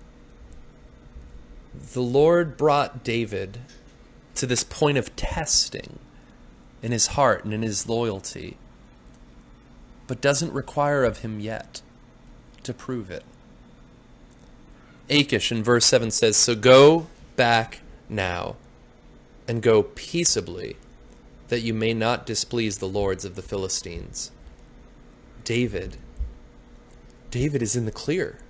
The 1.94 2.02
Lord 2.02 2.58
brought 2.58 3.02
David 3.02 3.60
to 4.34 4.44
this 4.44 4.62
point 4.62 4.98
of 4.98 5.16
testing 5.16 6.00
in 6.82 6.92
his 6.92 7.06
heart 7.06 7.46
and 7.46 7.54
in 7.54 7.62
his 7.62 7.88
loyalty, 7.88 8.58
but 10.06 10.20
doesn't 10.20 10.52
require 10.52 11.02
of 11.02 11.20
him 11.20 11.40
yet 11.40 11.80
to 12.62 12.74
prove 12.74 13.10
it. 13.10 13.24
Achish 15.08 15.52
in 15.52 15.62
verse 15.62 15.86
7 15.86 16.10
says, 16.10 16.36
So 16.36 16.54
go 16.54 17.06
back 17.36 17.80
now 18.08 18.56
and 19.46 19.62
go 19.62 19.82
peaceably, 19.82 20.76
that 21.48 21.60
you 21.60 21.72
may 21.72 21.94
not 21.94 22.26
displease 22.26 22.78
the 22.78 22.88
lords 22.88 23.24
of 23.24 23.36
the 23.36 23.42
Philistines. 23.42 24.32
David, 25.44 25.98
David 27.30 27.62
is 27.62 27.76
in 27.76 27.84
the 27.84 27.92
clear. 27.92 28.40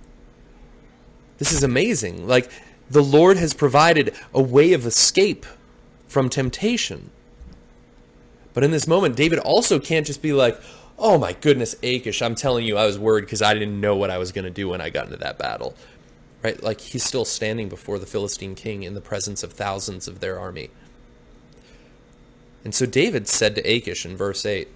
This 1.37 1.51
is 1.51 1.61
amazing. 1.61 2.27
Like, 2.27 2.49
the 2.89 3.03
Lord 3.03 3.37
has 3.37 3.53
provided 3.53 4.15
a 4.33 4.41
way 4.41 4.73
of 4.73 4.85
escape 4.85 5.45
from 6.07 6.29
temptation. 6.29 7.11
But 8.55 8.63
in 8.63 8.71
this 8.71 8.87
moment, 8.87 9.15
David 9.15 9.37
also 9.39 9.77
can't 9.77 10.07
just 10.07 10.23
be 10.23 10.33
like, 10.33 10.59
oh 10.97 11.19
my 11.19 11.33
goodness, 11.33 11.75
Achish, 11.83 12.23
I'm 12.23 12.33
telling 12.33 12.65
you, 12.65 12.75
I 12.77 12.87
was 12.87 12.97
worried 12.97 13.25
because 13.25 13.43
I 13.43 13.53
didn't 13.53 13.79
know 13.79 13.95
what 13.95 14.09
I 14.09 14.17
was 14.17 14.31
going 14.31 14.45
to 14.45 14.51
do 14.51 14.69
when 14.69 14.81
I 14.81 14.89
got 14.89 15.05
into 15.05 15.17
that 15.17 15.37
battle 15.37 15.75
right? 16.47 16.63
Like 16.63 16.79
he's 16.79 17.03
still 17.03 17.25
standing 17.25 17.67
before 17.67 17.99
the 17.99 18.05
Philistine 18.05 18.55
king 18.55 18.83
in 18.83 18.93
the 18.93 19.01
presence 19.01 19.43
of 19.43 19.51
thousands 19.51 20.07
of 20.07 20.21
their 20.21 20.39
army. 20.39 20.69
And 22.63 22.73
so 22.73 22.85
David 22.85 23.27
said 23.27 23.55
to 23.55 23.61
Achish 23.61 24.05
in 24.05 24.15
verse 24.15 24.45
8, 24.45 24.69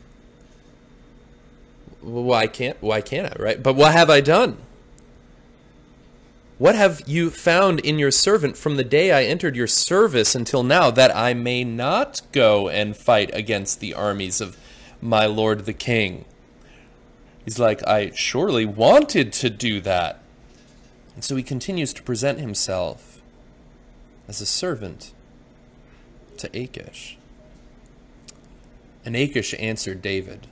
why 2.02 2.48
can't 2.48 2.82
why 2.82 3.00
can't 3.00 3.34
I, 3.34 3.42
right? 3.42 3.64
But 3.64 3.76
what 3.76 3.94
have 3.94 4.10
I 4.10 4.20
done? 4.20 4.58
What 6.58 6.76
have 6.76 7.04
you 7.08 7.30
found 7.30 7.80
in 7.80 7.98
your 7.98 8.12
servant 8.12 8.58
from 8.58 8.76
the 8.76 8.84
day 8.84 9.12
I 9.12 9.24
entered 9.24 9.56
your 9.56 9.68
service 9.68 10.36
until 10.36 10.64
now 10.64 10.92
that 10.92 11.16
I 11.16 11.34
may 11.34 11.64
not 11.64 12.22
go 12.34 12.68
and 12.68 12.98
fight 12.98 13.34
against 13.34 13.80
the 13.80 13.94
armies 13.94 14.42
of 14.42 14.58
my 15.00 15.26
lord 15.26 15.66
the 15.66 15.74
king? 15.74 16.26
He's 17.46 17.60
like, 17.60 17.82
I 17.88 18.12
surely 18.14 18.66
wanted 18.66 19.32
to 19.34 19.50
do 19.50 19.80
that. 19.82 20.21
And 21.16 21.24
so 21.24 21.36
he 21.36 21.44
continues 21.44 21.94
to 21.94 22.04
present 22.04 22.40
himself 22.40 23.22
as 24.28 24.42
a 24.42 24.46
servant 24.46 25.14
to 26.38 26.50
Achish. 26.58 27.18
And 29.04 29.16
Achish 29.16 29.54
answered 29.60 30.02
David 30.02 30.48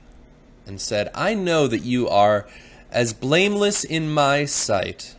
and 0.66 0.80
said, 0.80 1.10
I 1.14 1.34
know 1.34 1.66
that 1.66 1.82
you 1.82 2.08
are 2.08 2.46
as 2.90 3.12
blameless 3.12 3.84
in 3.84 4.12
my 4.12 4.44
sight 4.44 5.14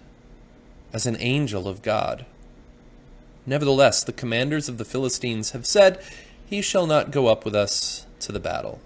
as 0.94 1.06
an 1.06 1.18
angel 1.20 1.68
of 1.68 1.82
God. 1.82 2.26
Nevertheless, 3.46 4.04
the 4.04 4.14
commanders 4.14 4.70
of 4.70 4.78
the 4.78 4.86
Philistines 4.86 5.52
have 5.52 5.66
said, 5.66 6.02
He 6.46 6.62
shall 6.62 6.86
not 6.86 7.12
go 7.12 7.28
up 7.28 7.44
with 7.46 7.56
us 7.56 8.06
to 8.20 8.32
the 8.32 8.40
battle. 8.40 8.82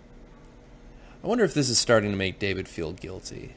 I 1.24 1.28
wonder 1.28 1.44
if 1.44 1.54
this 1.54 1.70
is 1.70 1.80
starting 1.80 2.12
to 2.12 2.18
make 2.18 2.40
David 2.40 2.68
feel 2.68 2.94
guilty. 2.94 3.56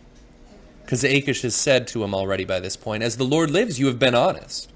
Because 0.89 1.05
Achish 1.05 1.43
has 1.43 1.55
said 1.55 1.87
to 1.89 2.03
him 2.03 2.15
already 2.15 2.47
by 2.47 2.61
this 2.61 2.75
point, 2.75 3.03
As 3.03 3.19
the 3.19 3.25
Lord 3.25 3.51
lives, 3.51 3.79
you 3.79 3.89
have 3.89 3.99
been 3.99 4.15
honest. 4.15 4.73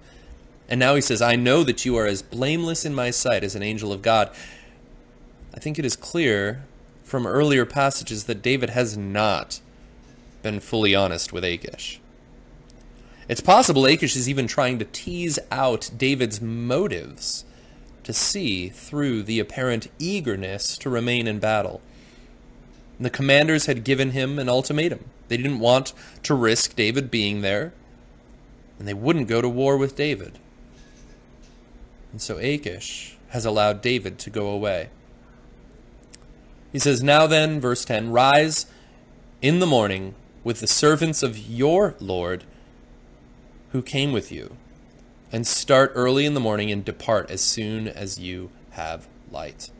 And 0.68 0.78
now 0.78 0.94
he 0.94 1.00
says, 1.00 1.22
I 1.22 1.36
know 1.36 1.64
that 1.64 1.86
you 1.86 1.96
are 1.96 2.06
as 2.06 2.20
blameless 2.20 2.84
in 2.84 2.94
my 2.94 3.10
sight 3.10 3.42
as 3.42 3.54
an 3.54 3.62
angel 3.62 3.94
of 3.94 4.02
God. 4.02 4.28
I 5.54 5.58
think 5.58 5.78
it 5.78 5.86
is 5.86 5.96
clear 5.96 6.64
from 7.02 7.26
earlier 7.26 7.64
passages 7.64 8.24
that 8.24 8.42
David 8.42 8.68
has 8.68 8.94
not 8.94 9.62
been 10.42 10.60
fully 10.60 10.94
honest 10.94 11.32
with 11.32 11.44
Achish. 11.44 11.98
It's 13.26 13.40
possible 13.40 13.86
Achish 13.86 14.14
is 14.14 14.28
even 14.28 14.46
trying 14.46 14.78
to 14.80 14.84
tease 14.84 15.38
out 15.50 15.90
David's 15.96 16.42
motives 16.42 17.46
to 18.04 18.12
see 18.12 18.68
through 18.68 19.22
the 19.22 19.40
apparent 19.40 19.90
eagerness 19.98 20.76
to 20.76 20.90
remain 20.90 21.26
in 21.26 21.38
battle. 21.38 21.80
The 23.00 23.08
commanders 23.08 23.64
had 23.64 23.82
given 23.82 24.10
him 24.10 24.38
an 24.38 24.50
ultimatum. 24.50 25.06
They 25.28 25.36
didn't 25.36 25.60
want 25.60 25.92
to 26.24 26.34
risk 26.34 26.76
David 26.76 27.10
being 27.10 27.40
there, 27.40 27.72
and 28.78 28.86
they 28.86 28.94
wouldn't 28.94 29.28
go 29.28 29.40
to 29.40 29.48
war 29.48 29.76
with 29.76 29.96
David. 29.96 30.38
And 32.10 32.20
so 32.20 32.38
Achish 32.38 33.16
has 33.28 33.44
allowed 33.46 33.80
David 33.80 34.18
to 34.18 34.30
go 34.30 34.48
away. 34.48 34.90
He 36.70 36.78
says, 36.78 37.02
Now 37.02 37.26
then, 37.26 37.60
verse 37.60 37.84
10 37.84 38.10
Rise 38.10 38.66
in 39.40 39.58
the 39.58 39.66
morning 39.66 40.14
with 40.44 40.60
the 40.60 40.66
servants 40.66 41.22
of 41.22 41.38
your 41.38 41.94
Lord 42.00 42.44
who 43.72 43.82
came 43.82 44.12
with 44.12 44.30
you, 44.30 44.56
and 45.32 45.46
start 45.46 45.92
early 45.94 46.26
in 46.26 46.34
the 46.34 46.40
morning 46.40 46.70
and 46.70 46.84
depart 46.84 47.30
as 47.30 47.40
soon 47.40 47.88
as 47.88 48.18
you 48.18 48.50
have 48.72 49.08
light. 49.30 49.70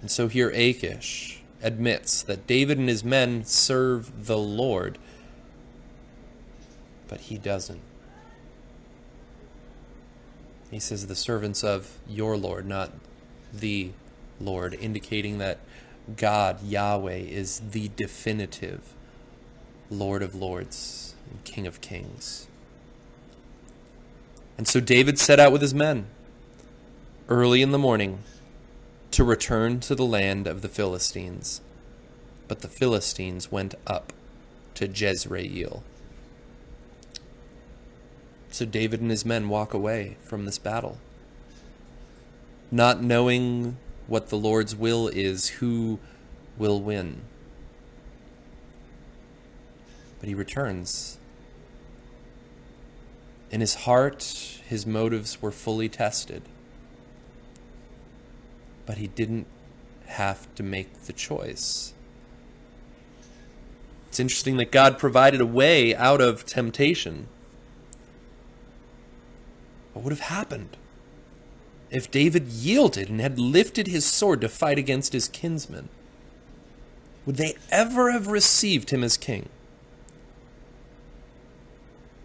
And 0.00 0.08
so 0.08 0.28
here 0.28 0.50
Achish 0.50 1.41
admits 1.62 2.22
that 2.22 2.46
David 2.46 2.78
and 2.78 2.88
his 2.88 3.04
men 3.04 3.44
serve 3.44 4.26
the 4.26 4.38
Lord, 4.38 4.98
but 7.08 7.20
he 7.22 7.38
doesn't. 7.38 7.80
He 10.70 10.80
says 10.80 11.06
the 11.06 11.14
servants 11.14 11.62
of 11.62 11.98
your 12.08 12.36
Lord, 12.36 12.66
not 12.66 12.92
the 13.52 13.90
Lord, 14.40 14.74
indicating 14.74 15.38
that 15.38 15.58
God, 16.16 16.62
Yahweh, 16.62 17.16
is 17.16 17.60
the 17.70 17.90
definitive 17.94 18.94
Lord 19.90 20.22
of 20.22 20.34
lords 20.34 21.14
and 21.30 21.44
King 21.44 21.66
of 21.66 21.80
kings. 21.80 22.48
And 24.56 24.66
so 24.66 24.80
David 24.80 25.18
set 25.18 25.38
out 25.38 25.52
with 25.52 25.60
his 25.60 25.74
men 25.74 26.06
early 27.28 27.62
in 27.62 27.72
the 27.72 27.78
morning 27.78 28.20
to 29.12 29.24
return 29.24 29.78
to 29.78 29.94
the 29.94 30.06
land 30.06 30.46
of 30.46 30.62
the 30.62 30.68
Philistines. 30.68 31.60
But 32.48 32.60
the 32.60 32.68
Philistines 32.68 33.52
went 33.52 33.74
up 33.86 34.12
to 34.74 34.88
Jezreel. 34.88 35.82
So 38.50 38.64
David 38.64 39.00
and 39.00 39.10
his 39.10 39.24
men 39.24 39.48
walk 39.48 39.74
away 39.74 40.16
from 40.24 40.44
this 40.44 40.58
battle, 40.58 40.98
not 42.70 43.02
knowing 43.02 43.76
what 44.06 44.28
the 44.28 44.36
Lord's 44.36 44.74
will 44.74 45.08
is, 45.08 45.48
who 45.48 45.98
will 46.56 46.80
win. 46.80 47.20
But 50.20 50.28
he 50.28 50.34
returns. 50.34 51.18
In 53.50 53.60
his 53.60 53.74
heart, 53.74 54.60
his 54.66 54.86
motives 54.86 55.42
were 55.42 55.50
fully 55.50 55.88
tested 55.88 56.42
but 58.86 58.98
he 58.98 59.06
didn't 59.06 59.46
have 60.06 60.52
to 60.54 60.62
make 60.62 61.04
the 61.04 61.12
choice. 61.12 61.94
It's 64.08 64.20
interesting 64.20 64.58
that 64.58 64.70
God 64.70 64.98
provided 64.98 65.40
a 65.40 65.46
way 65.46 65.94
out 65.94 66.20
of 66.20 66.44
temptation. 66.44 67.28
What 69.92 70.04
would 70.04 70.12
have 70.12 70.20
happened 70.20 70.76
if 71.90 72.10
David 72.10 72.48
yielded 72.48 73.08
and 73.08 73.20
had 73.20 73.38
lifted 73.38 73.86
his 73.86 74.04
sword 74.04 74.40
to 74.42 74.48
fight 74.48 74.78
against 74.78 75.12
his 75.12 75.28
kinsmen? 75.28 75.88
Would 77.24 77.36
they 77.36 77.54
ever 77.70 78.10
have 78.10 78.26
received 78.26 78.90
him 78.90 79.04
as 79.04 79.16
king? 79.16 79.48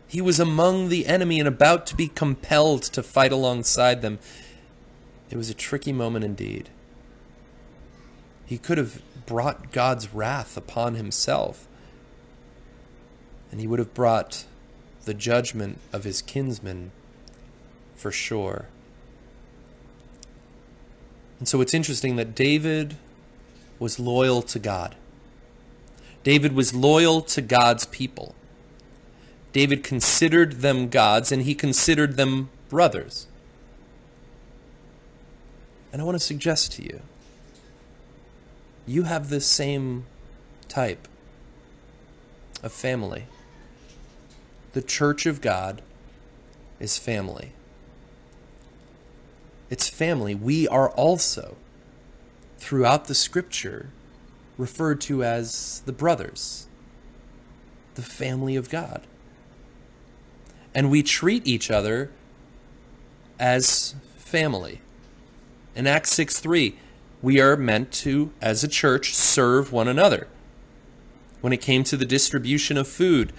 He 0.08 0.22
was 0.22 0.40
among 0.40 0.90
the 0.90 1.06
enemy 1.06 1.40
and 1.40 1.48
about 1.48 1.86
to 1.88 1.96
be 1.96 2.08
compelled 2.08 2.84
to 2.84 3.04
fight 3.04 3.32
alongside 3.32 4.02
them. 4.02 4.20
It 5.30 5.38
was 5.38 5.50
a 5.50 5.54
tricky 5.54 5.92
moment 5.92 6.24
indeed. 6.24 6.70
He 8.46 8.58
could 8.58 8.78
have 8.78 9.02
brought 9.26 9.72
God's 9.72 10.14
wrath 10.14 10.56
upon 10.56 10.96
himself, 10.96 11.68
and 13.52 13.60
he 13.60 13.68
would 13.68 13.80
have 13.80 13.94
brought 13.94 14.46
the 15.06 15.14
judgment 15.14 15.80
of 15.92 16.04
his 16.04 16.22
kinsmen 16.22 16.92
for 17.96 18.12
sure. 18.12 18.68
And 21.40 21.48
so 21.48 21.62
it's 21.62 21.74
interesting 21.74 22.16
that 22.16 22.36
David 22.36 22.96
was 23.80 24.00
loyal 24.00 24.42
to 24.44 24.60
God. 24.60 24.96
David 26.24 26.54
was 26.54 26.74
loyal 26.74 27.22
to 27.22 27.42
God's 27.42 27.86
people. 27.86 28.34
David 29.54 29.84
considered 29.84 30.62
them 30.62 30.90
God's 30.90 31.32
and 31.32 31.44
he 31.44 31.56
considered 31.56 32.18
them 32.18 32.50
brothers. 32.70 33.28
And 35.92 36.02
I 36.02 36.06
want 36.06 36.16
to 36.16 36.24
suggest 36.24 36.74
to 36.74 36.84
you 36.84 37.02
you 38.86 39.04
have 39.04 39.30
this 39.30 39.46
same 39.46 40.06
type 40.68 41.08
of 42.64 42.72
family. 42.72 43.26
the 44.74 44.82
church 44.84 45.26
of 45.26 45.42
God 45.42 45.82
is 46.80 47.00
family. 47.00 47.54
It's 49.72 49.90
family. 49.90 50.36
We 50.36 50.68
are 50.68 50.90
also, 50.92 51.58
throughout 52.60 53.06
the 53.06 53.16
scripture, 53.16 53.90
referred 54.56 55.02
to 55.02 55.24
as 55.24 55.82
the 55.88 55.92
brothers, 55.92 56.68
the 57.96 58.04
family 58.04 58.56
of 58.56 58.70
God. 58.70 59.02
And 60.76 60.92
we 60.92 61.02
treat 61.02 61.48
each 61.48 61.72
other 61.72 62.12
as 63.40 63.96
family. 64.18 64.82
In 65.78 65.86
Acts 65.86 66.12
6 66.14 66.40
3, 66.40 66.76
we 67.22 67.40
are 67.40 67.56
meant 67.56 67.92
to, 67.92 68.34
as 68.42 68.64
a 68.64 68.68
church, 68.68 69.14
serve 69.14 69.72
one 69.72 69.88
another. 69.88 70.28
When 71.42 71.54
it 71.54 71.62
came 71.62 71.84
to 71.84 71.96
the 71.96 72.04
distribution 72.04 72.78
of 72.78 72.88
food, 72.88 73.32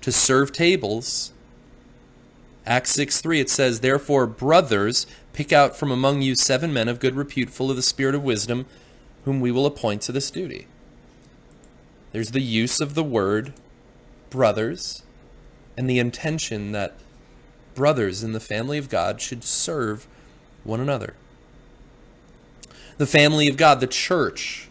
to 0.00 0.12
serve 0.12 0.52
tables, 0.52 1.32
Acts 2.64 2.92
6 2.92 3.20
3, 3.20 3.40
it 3.40 3.50
says, 3.50 3.80
Therefore, 3.80 4.28
brothers, 4.28 5.08
pick 5.32 5.52
out 5.52 5.76
from 5.76 5.90
among 5.90 6.22
you 6.22 6.36
seven 6.36 6.72
men 6.72 6.86
of 6.86 7.00
good 7.00 7.16
repute, 7.16 7.50
full 7.50 7.68
of 7.68 7.74
the 7.74 7.82
spirit 7.82 8.14
of 8.14 8.22
wisdom, 8.22 8.64
whom 9.24 9.40
we 9.40 9.50
will 9.50 9.66
appoint 9.66 10.02
to 10.02 10.12
this 10.12 10.30
duty. 10.30 10.68
There's 12.12 12.30
the 12.30 12.40
use 12.40 12.80
of 12.80 12.94
the 12.94 13.02
word 13.02 13.54
brothers 14.30 15.02
and 15.76 15.90
the 15.90 15.98
intention 15.98 16.70
that 16.70 16.94
brothers 17.74 18.22
in 18.22 18.30
the 18.30 18.38
family 18.38 18.78
of 18.78 18.88
God 18.88 19.20
should 19.20 19.42
serve 19.42 20.06
one 20.66 20.80
another. 20.80 21.14
The 22.98 23.06
family 23.06 23.48
of 23.48 23.56
God, 23.56 23.80
the 23.80 23.86
church, 23.86 24.68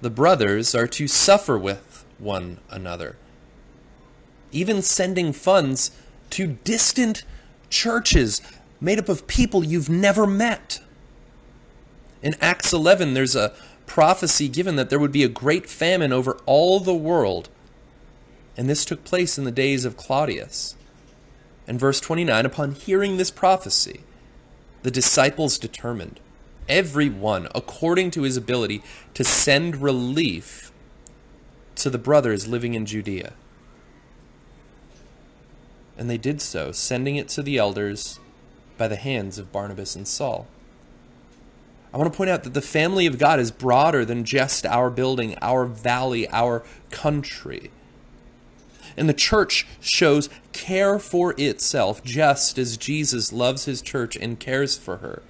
the 0.00 0.10
brothers 0.10 0.74
are 0.74 0.86
to 0.88 1.08
suffer 1.08 1.58
with 1.58 2.04
one 2.18 2.58
another. 2.70 3.16
Even 4.52 4.82
sending 4.82 5.32
funds 5.32 5.90
to 6.30 6.46
distant 6.46 7.24
churches 7.70 8.40
made 8.80 8.98
up 8.98 9.08
of 9.08 9.26
people 9.26 9.64
you've 9.64 9.88
never 9.88 10.26
met. 10.26 10.80
In 12.22 12.36
Acts 12.40 12.72
11, 12.72 13.14
there's 13.14 13.36
a 13.36 13.54
prophecy 13.86 14.48
given 14.48 14.76
that 14.76 14.90
there 14.90 14.98
would 14.98 15.12
be 15.12 15.24
a 15.24 15.28
great 15.28 15.68
famine 15.68 16.12
over 16.12 16.38
all 16.46 16.80
the 16.80 16.94
world. 16.94 17.48
And 18.56 18.68
this 18.68 18.84
took 18.84 19.04
place 19.04 19.36
in 19.36 19.44
the 19.44 19.50
days 19.50 19.84
of 19.84 19.96
Claudius. 19.96 20.76
And 21.66 21.80
verse 21.80 22.00
29 22.00 22.46
Upon 22.46 22.72
hearing 22.72 23.16
this 23.16 23.30
prophecy, 23.30 24.00
the 24.84 24.90
disciples 24.90 25.58
determined, 25.58 26.20
every 26.68 27.08
one 27.08 27.48
according 27.54 28.10
to 28.12 28.22
his 28.22 28.36
ability, 28.36 28.82
to 29.14 29.24
send 29.24 29.80
relief 29.80 30.70
to 31.76 31.88
the 31.88 31.98
brothers 31.98 32.46
living 32.46 32.74
in 32.74 32.84
Judea. 32.84 33.32
And 35.96 36.10
they 36.10 36.18
did 36.18 36.42
so, 36.42 36.70
sending 36.70 37.16
it 37.16 37.28
to 37.30 37.42
the 37.42 37.56
elders 37.56 38.20
by 38.76 38.86
the 38.86 38.96
hands 38.96 39.38
of 39.38 39.50
Barnabas 39.50 39.96
and 39.96 40.06
Saul. 40.06 40.46
I 41.94 41.96
want 41.96 42.12
to 42.12 42.16
point 42.16 42.28
out 42.28 42.42
that 42.42 42.52
the 42.52 42.60
family 42.60 43.06
of 43.06 43.18
God 43.18 43.40
is 43.40 43.50
broader 43.50 44.04
than 44.04 44.24
just 44.24 44.66
our 44.66 44.90
building, 44.90 45.34
our 45.40 45.64
valley, 45.64 46.28
our 46.28 46.62
country. 46.90 47.70
And 48.96 49.08
the 49.08 49.14
church 49.14 49.66
shows 49.80 50.28
care 50.52 50.98
for 50.98 51.34
itself 51.36 52.02
just 52.04 52.58
as 52.58 52.76
Jesus 52.76 53.32
loves 53.32 53.64
his 53.64 53.82
church 53.82 54.16
and 54.16 54.38
cares 54.38 54.76
for 54.76 54.98
her. 54.98 55.22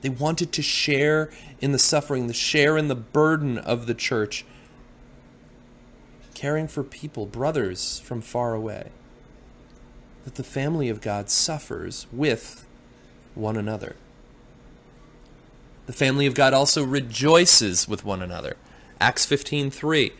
They 0.00 0.08
wanted 0.08 0.52
to 0.52 0.62
share 0.62 1.30
in 1.60 1.72
the 1.72 1.78
suffering, 1.78 2.26
the 2.26 2.32
share 2.32 2.78
in 2.78 2.88
the 2.88 2.94
burden 2.94 3.58
of 3.58 3.86
the 3.86 3.94
church, 3.94 4.44
caring 6.34 6.68
for 6.68 6.84
people, 6.84 7.26
brothers 7.26 7.98
from 7.98 8.20
far 8.20 8.54
away 8.54 8.90
that 10.28 10.34
the 10.34 10.44
family 10.44 10.90
of 10.90 11.00
God 11.00 11.30
suffers 11.30 12.06
with 12.12 12.66
one 13.34 13.56
another. 13.56 13.96
The 15.86 15.94
family 15.94 16.26
of 16.26 16.34
God 16.34 16.52
also 16.52 16.84
rejoices 16.84 17.88
with 17.88 18.04
one 18.04 18.20
another. 18.20 18.56
Acts 19.00 19.24
15:3. 19.24 20.12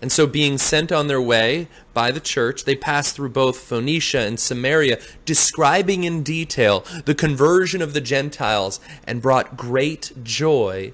And 0.00 0.12
so 0.12 0.26
being 0.26 0.58
sent 0.58 0.92
on 0.92 1.08
their 1.08 1.20
way 1.20 1.66
by 1.92 2.12
the 2.12 2.20
church, 2.20 2.64
they 2.64 2.76
passed 2.76 3.16
through 3.16 3.30
both 3.30 3.58
Phoenicia 3.58 4.20
and 4.20 4.38
Samaria, 4.38 5.00
describing 5.24 6.04
in 6.04 6.22
detail 6.22 6.84
the 7.04 7.14
conversion 7.14 7.82
of 7.82 7.94
the 7.94 8.00
Gentiles 8.00 8.78
and 9.04 9.20
brought 9.20 9.56
great 9.56 10.12
joy 10.22 10.92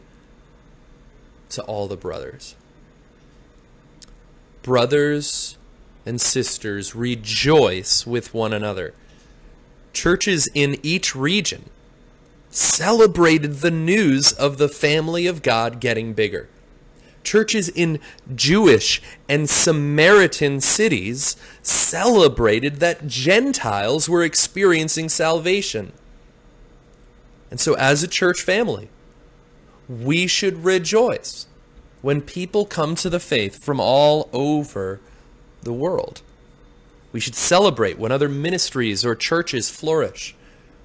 to 1.50 1.62
all 1.64 1.86
the 1.86 1.96
brothers. 1.96 2.56
Brothers 4.62 5.58
and 6.06 6.18
sisters 6.18 6.94
rejoice 6.94 8.06
with 8.06 8.32
one 8.32 8.54
another. 8.54 8.94
Churches 9.92 10.48
in 10.54 10.78
each 10.82 11.14
region 11.14 11.68
celebrated 12.50 13.56
the 13.56 13.70
news 13.70 14.32
of 14.32 14.56
the 14.56 14.68
family 14.68 15.26
of 15.26 15.42
God 15.42 15.80
getting 15.80 16.14
bigger. 16.14 16.48
Churches 17.24 17.68
in 17.68 17.98
Jewish 18.34 19.02
and 19.28 19.48
Samaritan 19.48 20.60
cities 20.60 21.36
celebrated 21.62 22.76
that 22.76 23.06
Gentiles 23.06 24.08
were 24.08 24.22
experiencing 24.22 25.08
salvation. 25.08 25.92
And 27.50 27.58
so, 27.58 27.74
as 27.74 28.02
a 28.02 28.08
church 28.08 28.42
family, 28.42 28.88
we 29.88 30.26
should 30.26 30.64
rejoice 30.64 31.46
when 32.02 32.20
people 32.20 32.66
come 32.66 32.94
to 32.96 33.08
the 33.08 33.20
faith 33.20 33.64
from 33.64 33.80
all 33.80 34.28
over 34.32 35.00
the 35.62 35.72
world. 35.72 36.20
We 37.12 37.20
should 37.20 37.34
celebrate 37.34 37.98
when 37.98 38.12
other 38.12 38.28
ministries 38.28 39.04
or 39.04 39.14
churches 39.14 39.70
flourish, 39.70 40.34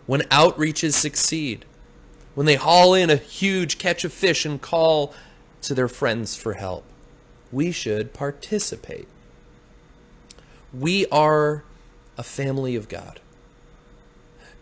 when 0.05 0.21
outreaches 0.21 0.93
succeed, 0.93 1.65
when 2.35 2.45
they 2.45 2.55
haul 2.55 2.93
in 2.93 3.09
a 3.09 3.15
huge 3.15 3.77
catch 3.77 4.03
of 4.05 4.13
fish 4.13 4.45
and 4.45 4.61
call 4.61 5.13
to 5.61 5.73
their 5.73 5.87
friends 5.87 6.35
for 6.35 6.53
help. 6.53 6.83
We 7.51 7.71
should 7.71 8.13
participate. 8.13 9.07
We 10.73 11.07
are 11.07 11.63
a 12.17 12.23
family 12.23 12.75
of 12.75 12.87
God. 12.89 13.19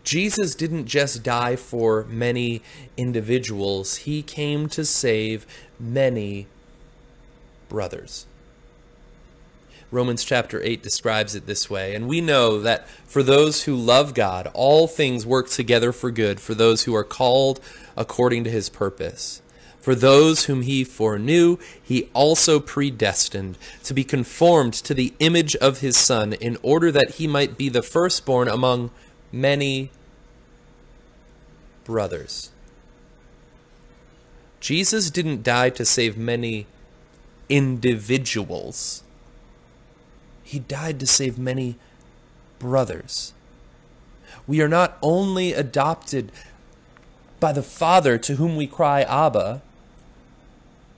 Jesus 0.04 0.54
didn't 0.54 0.86
just 0.86 1.22
die 1.22 1.54
for 1.56 2.04
many 2.04 2.62
individuals, 2.96 3.96
he 3.96 4.22
came 4.22 4.68
to 4.70 4.84
save 4.84 5.46
many 5.78 6.46
brothers. 7.68 8.26
Romans 9.90 10.22
chapter 10.22 10.62
8 10.62 10.82
describes 10.82 11.34
it 11.34 11.46
this 11.46 11.70
way. 11.70 11.94
And 11.94 12.08
we 12.08 12.20
know 12.20 12.60
that 12.60 12.88
for 13.06 13.22
those 13.22 13.64
who 13.64 13.74
love 13.74 14.12
God, 14.12 14.50
all 14.52 14.86
things 14.86 15.24
work 15.24 15.48
together 15.48 15.92
for 15.92 16.10
good, 16.10 16.40
for 16.40 16.54
those 16.54 16.84
who 16.84 16.94
are 16.94 17.04
called 17.04 17.60
according 17.96 18.44
to 18.44 18.50
his 18.50 18.68
purpose. 18.68 19.40
For 19.80 19.94
those 19.94 20.44
whom 20.44 20.62
he 20.62 20.84
foreknew, 20.84 21.58
he 21.82 22.10
also 22.12 22.60
predestined 22.60 23.56
to 23.84 23.94
be 23.94 24.04
conformed 24.04 24.74
to 24.74 24.92
the 24.92 25.14
image 25.18 25.56
of 25.56 25.80
his 25.80 25.96
Son, 25.96 26.32
in 26.34 26.58
order 26.62 26.92
that 26.92 27.12
he 27.12 27.26
might 27.26 27.56
be 27.56 27.68
the 27.68 27.82
firstborn 27.82 28.48
among 28.48 28.90
many 29.32 29.90
brothers. 31.84 32.50
Jesus 34.60 35.10
didn't 35.10 35.42
die 35.42 35.70
to 35.70 35.84
save 35.84 36.18
many 36.18 36.66
individuals 37.48 39.04
he 40.48 40.58
died 40.60 40.98
to 41.00 41.06
save 41.06 41.38
many 41.38 41.76
brothers. 42.58 43.34
We 44.46 44.62
are 44.62 44.68
not 44.68 44.96
only 45.02 45.52
adopted 45.52 46.32
by 47.38 47.52
the 47.52 47.62
Father 47.62 48.16
to 48.16 48.36
whom 48.36 48.56
we 48.56 48.66
cry 48.66 49.02
Abba, 49.02 49.60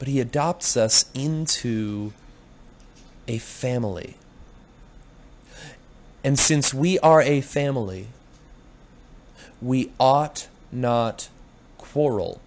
but 0.00 0.08
He 0.08 0.18
adopts 0.18 0.76
us 0.78 1.04
into 1.12 2.14
a 3.28 3.36
family. 3.38 4.16
And 6.24 6.38
since 6.38 6.74
we 6.74 6.98
are 7.00 7.20
a 7.20 7.42
family, 7.42 8.08
we 9.60 9.92
ought 10.00 10.48
not 10.72 11.28
quarrel. 11.76 12.40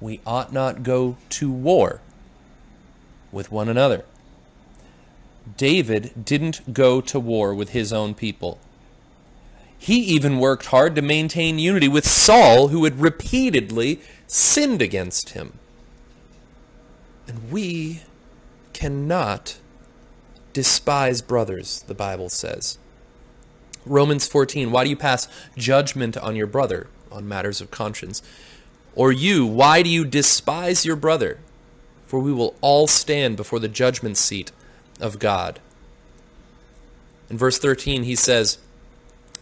We 0.00 0.20
ought 0.24 0.52
not 0.52 0.84
go 0.84 1.16
to 1.30 1.50
war 1.50 2.00
with 3.32 3.50
one 3.50 3.68
another. 3.68 4.04
David 5.56 6.24
didn't 6.24 6.72
go 6.72 7.00
to 7.00 7.18
war 7.18 7.52
with 7.52 7.70
his 7.70 7.92
own 7.92 8.14
people. 8.14 8.60
He 9.78 9.98
even 9.98 10.38
worked 10.38 10.66
hard 10.66 10.94
to 10.94 11.02
maintain 11.02 11.58
unity 11.58 11.88
with 11.88 12.06
Saul, 12.06 12.68
who 12.68 12.84
had 12.84 13.00
repeatedly 13.00 14.00
sinned 14.26 14.82
against 14.82 15.30
him. 15.30 15.58
And 17.28 17.50
we 17.50 18.02
cannot 18.72 19.58
despise 20.52 21.22
brothers, 21.22 21.82
the 21.82 21.94
Bible 21.94 22.28
says. 22.28 22.78
Romans 23.84 24.26
14, 24.26 24.70
why 24.70 24.84
do 24.84 24.90
you 24.90 24.96
pass 24.96 25.28
judgment 25.56 26.16
on 26.16 26.34
your 26.34 26.46
brother 26.46 26.88
on 27.12 27.28
matters 27.28 27.60
of 27.60 27.70
conscience? 27.70 28.22
Or 28.94 29.12
you, 29.12 29.46
why 29.46 29.82
do 29.82 29.88
you 29.90 30.04
despise 30.04 30.84
your 30.84 30.96
brother? 30.96 31.38
For 32.06 32.18
we 32.18 32.32
will 32.32 32.56
all 32.60 32.86
stand 32.86 33.36
before 33.36 33.58
the 33.58 33.68
judgment 33.68 34.16
seat 34.16 34.50
of 35.00 35.18
God. 35.18 35.60
In 37.28 37.36
verse 37.36 37.58
13, 37.58 38.04
he 38.04 38.14
says, 38.14 38.58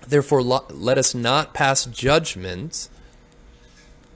Therefore, 0.07 0.43
let 0.43 0.99
us 0.99 1.15
not 1.15 1.55
pass 1.55 1.85
judgment 1.87 2.89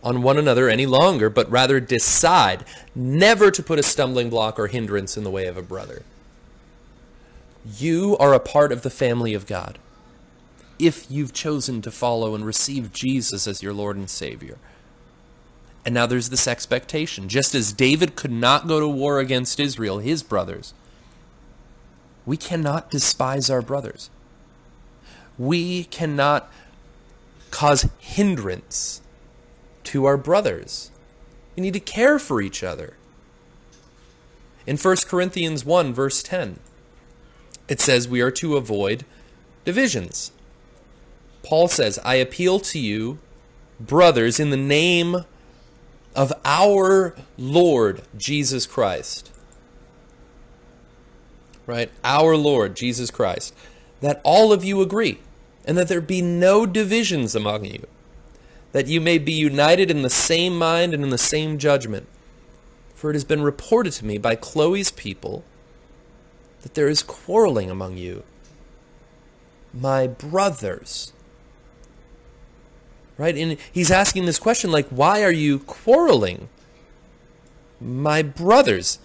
on 0.02 0.22
one 0.22 0.38
another 0.38 0.68
any 0.68 0.86
longer, 0.86 1.28
but 1.28 1.50
rather 1.50 1.80
decide 1.80 2.64
never 2.94 3.50
to 3.50 3.62
put 3.62 3.78
a 3.78 3.82
stumbling 3.82 4.30
block 4.30 4.58
or 4.58 4.68
hindrance 4.68 5.16
in 5.16 5.24
the 5.24 5.30
way 5.30 5.46
of 5.46 5.56
a 5.56 5.62
brother. 5.62 6.02
You 7.76 8.16
are 8.18 8.32
a 8.32 8.40
part 8.40 8.72
of 8.72 8.82
the 8.82 8.90
family 8.90 9.34
of 9.34 9.46
God 9.46 9.78
if 10.78 11.10
you've 11.10 11.32
chosen 11.32 11.82
to 11.82 11.90
follow 11.90 12.34
and 12.34 12.46
receive 12.46 12.92
Jesus 12.92 13.48
as 13.48 13.62
your 13.62 13.72
Lord 13.72 13.96
and 13.96 14.08
Savior. 14.08 14.58
And 15.84 15.94
now 15.94 16.06
there's 16.06 16.30
this 16.30 16.46
expectation. 16.46 17.28
Just 17.28 17.54
as 17.54 17.72
David 17.72 18.14
could 18.14 18.30
not 18.30 18.68
go 18.68 18.78
to 18.78 18.88
war 18.88 19.18
against 19.18 19.58
Israel, 19.58 19.98
his 19.98 20.22
brothers, 20.22 20.74
we 22.24 22.36
cannot 22.36 22.90
despise 22.90 23.50
our 23.50 23.62
brothers. 23.62 24.10
We 25.38 25.84
cannot 25.84 26.52
cause 27.50 27.88
hindrance 27.98 29.00
to 29.84 30.04
our 30.04 30.16
brothers. 30.16 30.90
We 31.56 31.62
need 31.62 31.74
to 31.74 31.80
care 31.80 32.18
for 32.18 32.40
each 32.40 32.62
other. 32.62 32.96
In 34.66 34.76
1 34.76 34.96
Corinthians 35.06 35.64
1, 35.64 35.94
verse 35.94 36.22
10, 36.22 36.58
it 37.68 37.80
says 37.80 38.06
we 38.08 38.20
are 38.20 38.30
to 38.32 38.56
avoid 38.56 39.04
divisions. 39.64 40.32
Paul 41.42 41.68
says, 41.68 41.98
I 42.04 42.16
appeal 42.16 42.60
to 42.60 42.78
you, 42.78 43.18
brothers, 43.80 44.38
in 44.38 44.50
the 44.50 44.56
name 44.56 45.24
of 46.14 46.32
our 46.44 47.14
Lord 47.36 48.02
Jesus 48.16 48.66
Christ. 48.66 49.30
Right? 51.66 51.90
Our 52.02 52.36
Lord 52.36 52.76
Jesus 52.76 53.10
Christ. 53.10 53.54
That 54.00 54.20
all 54.24 54.52
of 54.52 54.64
you 54.64 54.82
agree, 54.82 55.20
and 55.68 55.78
that 55.78 55.86
there 55.86 56.00
be 56.00 56.20
no 56.20 56.66
divisions 56.66 57.36
among 57.36 57.66
you 57.66 57.86
that 58.72 58.86
you 58.86 59.00
may 59.00 59.18
be 59.18 59.32
united 59.32 59.90
in 59.90 60.02
the 60.02 60.10
same 60.10 60.58
mind 60.58 60.92
and 60.92 61.02
in 61.02 61.10
the 61.10 61.18
same 61.18 61.58
judgment. 61.58 62.06
For 62.94 63.10
it 63.10 63.14
has 63.14 63.24
been 63.24 63.42
reported 63.42 63.92
to 63.94 64.04
me 64.04 64.18
by 64.18 64.34
Chloe's 64.34 64.90
people 64.90 65.44
that 66.62 66.74
there 66.74 66.88
is 66.88 67.02
quarreling 67.02 67.70
among 67.70 67.96
you. 67.96 68.24
My 69.72 70.06
brothers. 70.06 71.12
Right? 73.16 73.36
And 73.36 73.56
he's 73.72 73.90
asking 73.90 74.26
this 74.26 74.38
question 74.38 74.70
like, 74.70 74.88
why 74.88 75.22
are 75.22 75.32
you 75.32 75.60
quarreling? 75.60 76.48
My 77.80 78.22
brothers. 78.22 78.98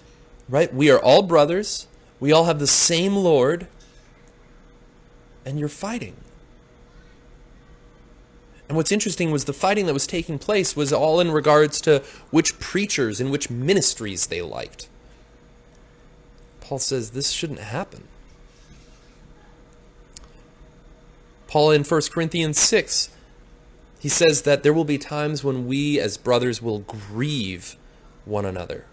Right? 0.49 0.73
We 0.73 0.89
are 0.89 0.99
all 0.99 1.23
brothers. 1.23 1.87
We 2.19 2.31
all 2.31 2.45
have 2.45 2.59
the 2.59 2.67
same 2.67 3.15
Lord. 3.15 3.67
And 5.45 5.59
you're 5.59 5.69
fighting. 5.69 6.15
And 8.73 8.77
what's 8.77 8.91
interesting 8.91 9.29
was 9.29 9.45
the 9.45 9.53
fighting 9.53 9.85
that 9.85 9.93
was 9.93 10.07
taking 10.07 10.39
place 10.39 10.75
was 10.75 10.91
all 10.91 11.19
in 11.19 11.29
regards 11.29 11.79
to 11.81 12.01
which 12.31 12.57
preachers 12.57 13.21
and 13.21 13.29
which 13.29 13.51
ministries 13.51 14.25
they 14.25 14.41
liked. 14.41 14.89
Paul 16.59 16.79
says 16.79 17.11
this 17.11 17.29
shouldn't 17.29 17.59
happen. 17.59 18.07
Paul 21.45 21.69
in 21.69 21.83
1 21.83 22.01
Corinthians 22.11 22.57
6, 22.57 23.11
he 23.99 24.09
says 24.09 24.41
that 24.41 24.63
there 24.63 24.73
will 24.73 24.85
be 24.85 24.97
times 24.97 25.43
when 25.43 25.67
we 25.67 25.99
as 25.99 26.17
brothers 26.17 26.59
will 26.59 26.79
grieve 26.79 27.75
one 28.25 28.43
another. 28.43 28.87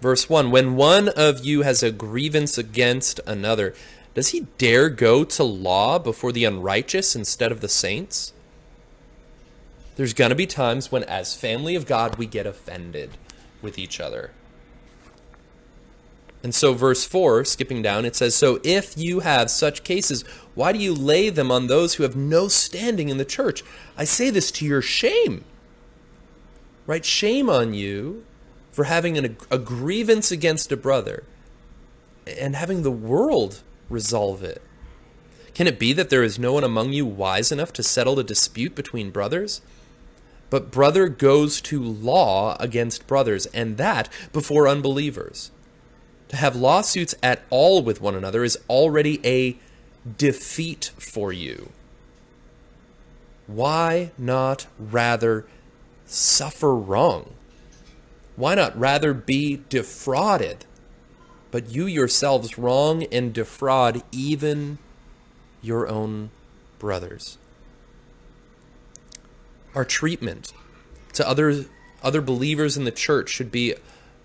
Verse 0.00 0.28
1 0.28 0.50
When 0.50 0.74
one 0.74 1.10
of 1.10 1.46
you 1.46 1.62
has 1.62 1.84
a 1.84 1.92
grievance 1.92 2.58
against 2.58 3.20
another, 3.24 3.72
does 4.14 4.30
he 4.30 4.48
dare 4.58 4.90
go 4.90 5.22
to 5.22 5.44
law 5.44 6.00
before 6.00 6.32
the 6.32 6.44
unrighteous 6.44 7.14
instead 7.14 7.52
of 7.52 7.60
the 7.60 7.68
saints? 7.68 8.32
There's 9.98 10.14
going 10.14 10.28
to 10.28 10.36
be 10.36 10.46
times 10.46 10.92
when, 10.92 11.02
as 11.02 11.34
family 11.34 11.74
of 11.74 11.84
God, 11.84 12.18
we 12.18 12.26
get 12.26 12.46
offended 12.46 13.10
with 13.60 13.80
each 13.80 13.98
other. 13.98 14.30
And 16.40 16.54
so, 16.54 16.72
verse 16.72 17.04
4, 17.04 17.44
skipping 17.44 17.82
down, 17.82 18.04
it 18.04 18.14
says, 18.14 18.36
So 18.36 18.60
if 18.62 18.96
you 18.96 19.20
have 19.20 19.50
such 19.50 19.82
cases, 19.82 20.22
why 20.54 20.72
do 20.72 20.78
you 20.78 20.94
lay 20.94 21.30
them 21.30 21.50
on 21.50 21.66
those 21.66 21.94
who 21.94 22.04
have 22.04 22.14
no 22.14 22.46
standing 22.46 23.08
in 23.08 23.18
the 23.18 23.24
church? 23.24 23.64
I 23.96 24.04
say 24.04 24.30
this 24.30 24.52
to 24.52 24.64
your 24.64 24.82
shame. 24.82 25.44
Right? 26.86 27.04
Shame 27.04 27.50
on 27.50 27.74
you 27.74 28.24
for 28.70 28.84
having 28.84 29.18
an, 29.18 29.36
a 29.50 29.58
grievance 29.58 30.30
against 30.30 30.70
a 30.70 30.76
brother 30.76 31.24
and 32.24 32.54
having 32.54 32.82
the 32.82 32.92
world 32.92 33.62
resolve 33.90 34.44
it. 34.44 34.62
Can 35.54 35.66
it 35.66 35.80
be 35.80 35.92
that 35.92 36.08
there 36.08 36.22
is 36.22 36.38
no 36.38 36.52
one 36.52 36.62
among 36.62 36.92
you 36.92 37.04
wise 37.04 37.50
enough 37.50 37.72
to 37.72 37.82
settle 37.82 38.20
a 38.20 38.22
dispute 38.22 38.76
between 38.76 39.10
brothers? 39.10 39.60
But 40.50 40.70
brother 40.70 41.08
goes 41.08 41.60
to 41.62 41.82
law 41.82 42.56
against 42.58 43.06
brothers, 43.06 43.46
and 43.46 43.76
that 43.76 44.08
before 44.32 44.66
unbelievers. 44.66 45.50
To 46.28 46.36
have 46.36 46.56
lawsuits 46.56 47.14
at 47.22 47.42
all 47.50 47.82
with 47.82 48.00
one 48.00 48.14
another 48.14 48.44
is 48.44 48.58
already 48.68 49.20
a 49.26 49.58
defeat 50.16 50.90
for 50.98 51.32
you. 51.32 51.70
Why 53.46 54.12
not 54.18 54.66
rather 54.78 55.46
suffer 56.06 56.74
wrong? 56.74 57.34
Why 58.36 58.54
not 58.54 58.78
rather 58.78 59.14
be 59.14 59.62
defrauded? 59.68 60.64
But 61.50 61.70
you 61.70 61.86
yourselves 61.86 62.58
wrong 62.58 63.04
and 63.04 63.32
defraud 63.32 64.02
even 64.12 64.78
your 65.62 65.88
own 65.88 66.30
brothers 66.78 67.38
our 69.74 69.84
treatment 69.84 70.52
to 71.14 71.28
other 71.28 71.64
other 72.02 72.20
believers 72.20 72.76
in 72.76 72.84
the 72.84 72.90
church 72.92 73.28
should 73.28 73.50
be 73.50 73.74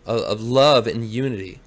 of 0.06 0.42
love 0.42 0.86
and 0.86 1.06
unity. 1.06 1.60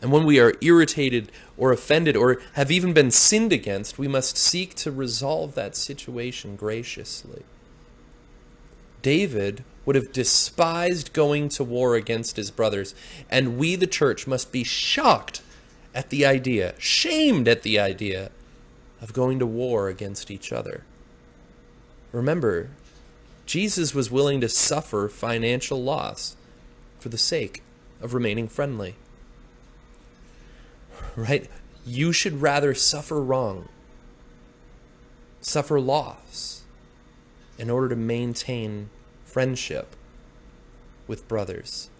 And 0.00 0.10
when 0.10 0.24
we 0.24 0.40
are 0.40 0.54
irritated 0.62 1.30
or 1.58 1.72
offended 1.72 2.16
or 2.16 2.40
have 2.54 2.70
even 2.70 2.94
been 2.94 3.10
sinned 3.10 3.52
against, 3.52 3.98
we 3.98 4.08
must 4.08 4.38
seek 4.38 4.74
to 4.76 4.90
resolve 4.90 5.54
that 5.54 5.76
situation 5.76 6.56
graciously. 6.56 7.42
David 9.02 9.64
would 9.84 9.96
have 9.96 10.12
despised 10.12 11.12
going 11.12 11.48
to 11.50 11.64
war 11.64 11.96
against 11.96 12.36
his 12.36 12.50
brothers, 12.50 12.94
and 13.28 13.58
we, 13.58 13.76
the 13.76 13.86
church, 13.86 14.26
must 14.26 14.52
be 14.52 14.64
shocked 14.64 15.42
at 15.94 16.10
the 16.10 16.24
idea, 16.24 16.74
shamed 16.78 17.48
at 17.48 17.62
the 17.62 17.78
idea 17.78 18.30
of 19.00 19.12
going 19.12 19.38
to 19.38 19.46
war 19.46 19.88
against 19.88 20.30
each 20.30 20.52
other. 20.52 20.84
Remember, 22.12 22.70
Jesus 23.50 23.96
was 23.96 24.12
willing 24.12 24.40
to 24.40 24.48
suffer 24.48 25.08
financial 25.08 25.82
loss 25.82 26.36
for 27.00 27.08
the 27.08 27.18
sake 27.18 27.64
of 28.00 28.14
remaining 28.14 28.46
friendly. 28.46 28.94
Right? 31.16 31.50
You 31.84 32.12
should 32.12 32.42
rather 32.42 32.74
suffer 32.74 33.20
wrong, 33.20 33.68
suffer 35.40 35.80
loss, 35.80 36.62
in 37.58 37.70
order 37.70 37.88
to 37.88 37.96
maintain 37.96 38.88
friendship 39.24 39.96
with 41.08 41.26
brothers. 41.26 41.90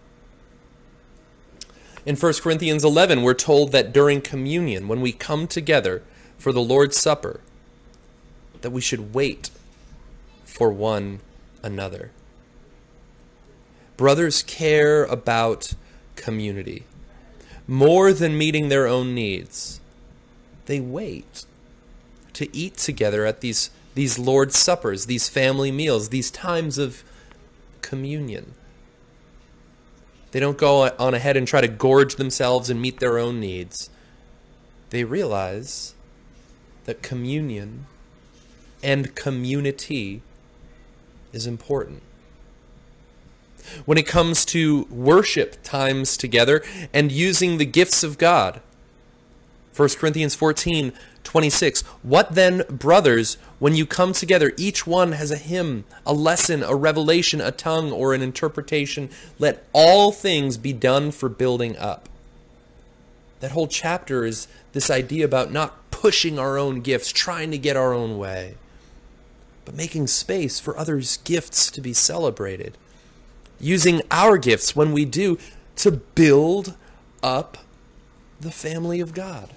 In 2.05 2.15
1 2.15 2.33
Corinthians 2.35 2.85
11, 2.85 3.23
we're 3.23 3.33
told 3.33 3.73
that 3.73 3.91
during 3.91 4.21
communion, 4.21 4.87
when 4.87 5.01
we 5.01 5.11
come 5.11 5.47
together 5.47 6.01
for 6.37 6.53
the 6.53 6.61
Lord's 6.61 6.95
Supper, 6.95 7.41
that 8.61 8.71
we 8.71 8.79
should 8.79 9.13
wait 9.13 9.49
for 10.45 10.71
one 10.71 11.19
another. 11.63 12.11
Brothers 13.97 14.43
care 14.43 15.03
about 15.05 15.73
community 16.15 16.85
more 17.67 18.11
than 18.11 18.37
meeting 18.37 18.69
their 18.69 18.87
own 18.87 19.13
needs. 19.13 19.79
They 20.65 20.79
wait 20.79 21.45
to 22.33 22.55
eat 22.55 22.77
together 22.77 23.25
at 23.25 23.41
these, 23.41 23.69
these 23.93 24.19
Lord's 24.19 24.57
Suppers, 24.57 25.05
these 25.05 25.29
family 25.29 25.71
meals, 25.71 26.09
these 26.09 26.31
times 26.31 26.77
of 26.77 27.03
communion. 27.81 28.53
They 30.31 30.39
don't 30.39 30.57
go 30.57 30.89
on 30.97 31.13
ahead 31.13 31.37
and 31.37 31.47
try 31.47 31.61
to 31.61 31.67
gorge 31.67 32.15
themselves 32.15 32.69
and 32.69 32.81
meet 32.81 32.99
their 32.99 33.17
own 33.17 33.39
needs. 33.39 33.89
They 34.89 35.03
realize 35.03 35.93
that 36.85 37.01
communion 37.01 37.85
and 38.81 39.15
community 39.15 40.21
is 41.33 41.47
important. 41.47 42.01
When 43.85 43.97
it 43.97 44.07
comes 44.07 44.43
to 44.45 44.87
worship 44.89 45.61
times 45.63 46.17
together 46.17 46.63
and 46.93 47.11
using 47.11 47.57
the 47.57 47.65
gifts 47.65 48.03
of 48.03 48.17
God, 48.17 48.61
1 49.75 49.89
Corinthians 49.89 50.35
14, 50.35 50.91
26. 51.23 51.81
What 52.03 52.35
then, 52.35 52.63
brothers, 52.69 53.37
when 53.59 53.75
you 53.75 53.85
come 53.85 54.13
together, 54.13 54.53
each 54.57 54.85
one 54.85 55.13
has 55.13 55.31
a 55.31 55.37
hymn, 55.37 55.85
a 56.05 56.13
lesson, 56.13 56.63
a 56.63 56.75
revelation, 56.75 57.39
a 57.39 57.51
tongue, 57.51 57.91
or 57.91 58.13
an 58.13 58.21
interpretation. 58.21 59.09
Let 59.39 59.65
all 59.71 60.11
things 60.11 60.57
be 60.57 60.73
done 60.73 61.11
for 61.11 61.29
building 61.29 61.77
up. 61.77 62.09
That 63.39 63.51
whole 63.51 63.67
chapter 63.67 64.25
is 64.25 64.47
this 64.73 64.89
idea 64.89 65.25
about 65.25 65.51
not 65.51 65.89
pushing 65.89 66.37
our 66.37 66.57
own 66.57 66.81
gifts, 66.81 67.11
trying 67.11 67.51
to 67.51 67.57
get 67.57 67.77
our 67.77 67.93
own 67.93 68.17
way, 68.17 68.55
but 69.65 69.75
making 69.75 70.07
space 70.07 70.59
for 70.59 70.77
others' 70.77 71.17
gifts 71.17 71.69
to 71.71 71.81
be 71.81 71.93
celebrated. 71.93 72.77
Using 73.59 74.01
our 74.09 74.37
gifts 74.37 74.75
when 74.75 74.91
we 74.91 75.05
do 75.05 75.37
to 75.77 75.91
build 75.91 76.75
up 77.21 77.57
the 78.39 78.51
family 78.51 78.99
of 78.99 79.13
God. 79.13 79.53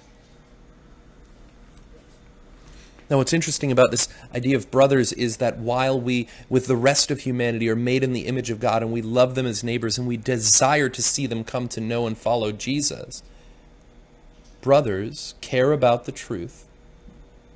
Now, 3.09 3.17
what's 3.17 3.33
interesting 3.33 3.71
about 3.71 3.91
this 3.91 4.07
idea 4.33 4.55
of 4.55 4.71
brothers 4.71 5.13
is 5.13 5.37
that 5.37 5.59
while 5.59 5.99
we, 5.99 6.27
with 6.49 6.65
the 6.65 6.75
rest 6.75 7.11
of 7.11 7.19
humanity, 7.19 7.69
are 7.69 7.75
made 7.75 8.03
in 8.03 8.13
the 8.13 8.25
image 8.25 8.49
of 8.49 8.59
God 8.59 8.81
and 8.81 8.91
we 8.91 9.01
love 9.01 9.35
them 9.35 9.45
as 9.45 9.63
neighbors 9.63 9.97
and 9.97 10.07
we 10.07 10.17
desire 10.17 10.89
to 10.89 11.01
see 11.03 11.27
them 11.27 11.43
come 11.43 11.67
to 11.69 11.81
know 11.81 12.07
and 12.07 12.17
follow 12.17 12.51
Jesus, 12.51 13.21
brothers 14.61 15.35
care 15.41 15.71
about 15.71 16.05
the 16.05 16.11
truth 16.11 16.67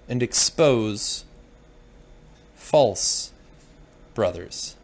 and 0.08 0.22
expose 0.22 1.26
false 2.70 3.32
brothers. 4.14 4.76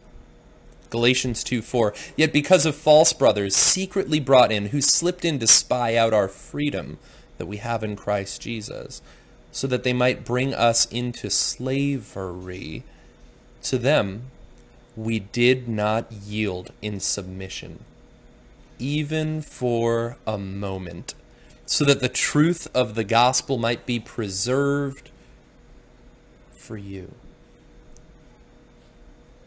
Galatians 0.90 1.44
2 1.44 1.62
4. 1.62 1.94
Yet 2.16 2.32
because 2.32 2.66
of 2.66 2.74
false 2.74 3.12
brothers 3.12 3.54
secretly 3.54 4.18
brought 4.18 4.50
in, 4.50 4.66
who 4.66 4.80
slipped 4.80 5.24
in 5.24 5.38
to 5.38 5.46
spy 5.46 5.94
out 5.94 6.12
our 6.12 6.26
freedom 6.26 6.98
that 7.38 7.46
we 7.46 7.58
have 7.58 7.84
in 7.84 7.94
Christ 7.94 8.40
Jesus, 8.40 9.02
so 9.52 9.68
that 9.68 9.84
they 9.84 9.92
might 9.92 10.24
bring 10.24 10.52
us 10.52 10.86
into 10.86 11.30
slavery, 11.30 12.82
to 13.62 13.78
them 13.78 14.30
we 14.96 15.20
did 15.20 15.68
not 15.68 16.10
yield 16.10 16.72
in 16.82 16.98
submission, 16.98 17.84
even 18.80 19.42
for 19.42 20.16
a 20.26 20.38
moment, 20.38 21.14
so 21.66 21.84
that 21.84 22.00
the 22.00 22.08
truth 22.08 22.66
of 22.74 22.96
the 22.96 23.04
gospel 23.04 23.58
might 23.58 23.86
be 23.86 24.00
preserved 24.00 25.10
for 26.52 26.76
you. 26.76 27.14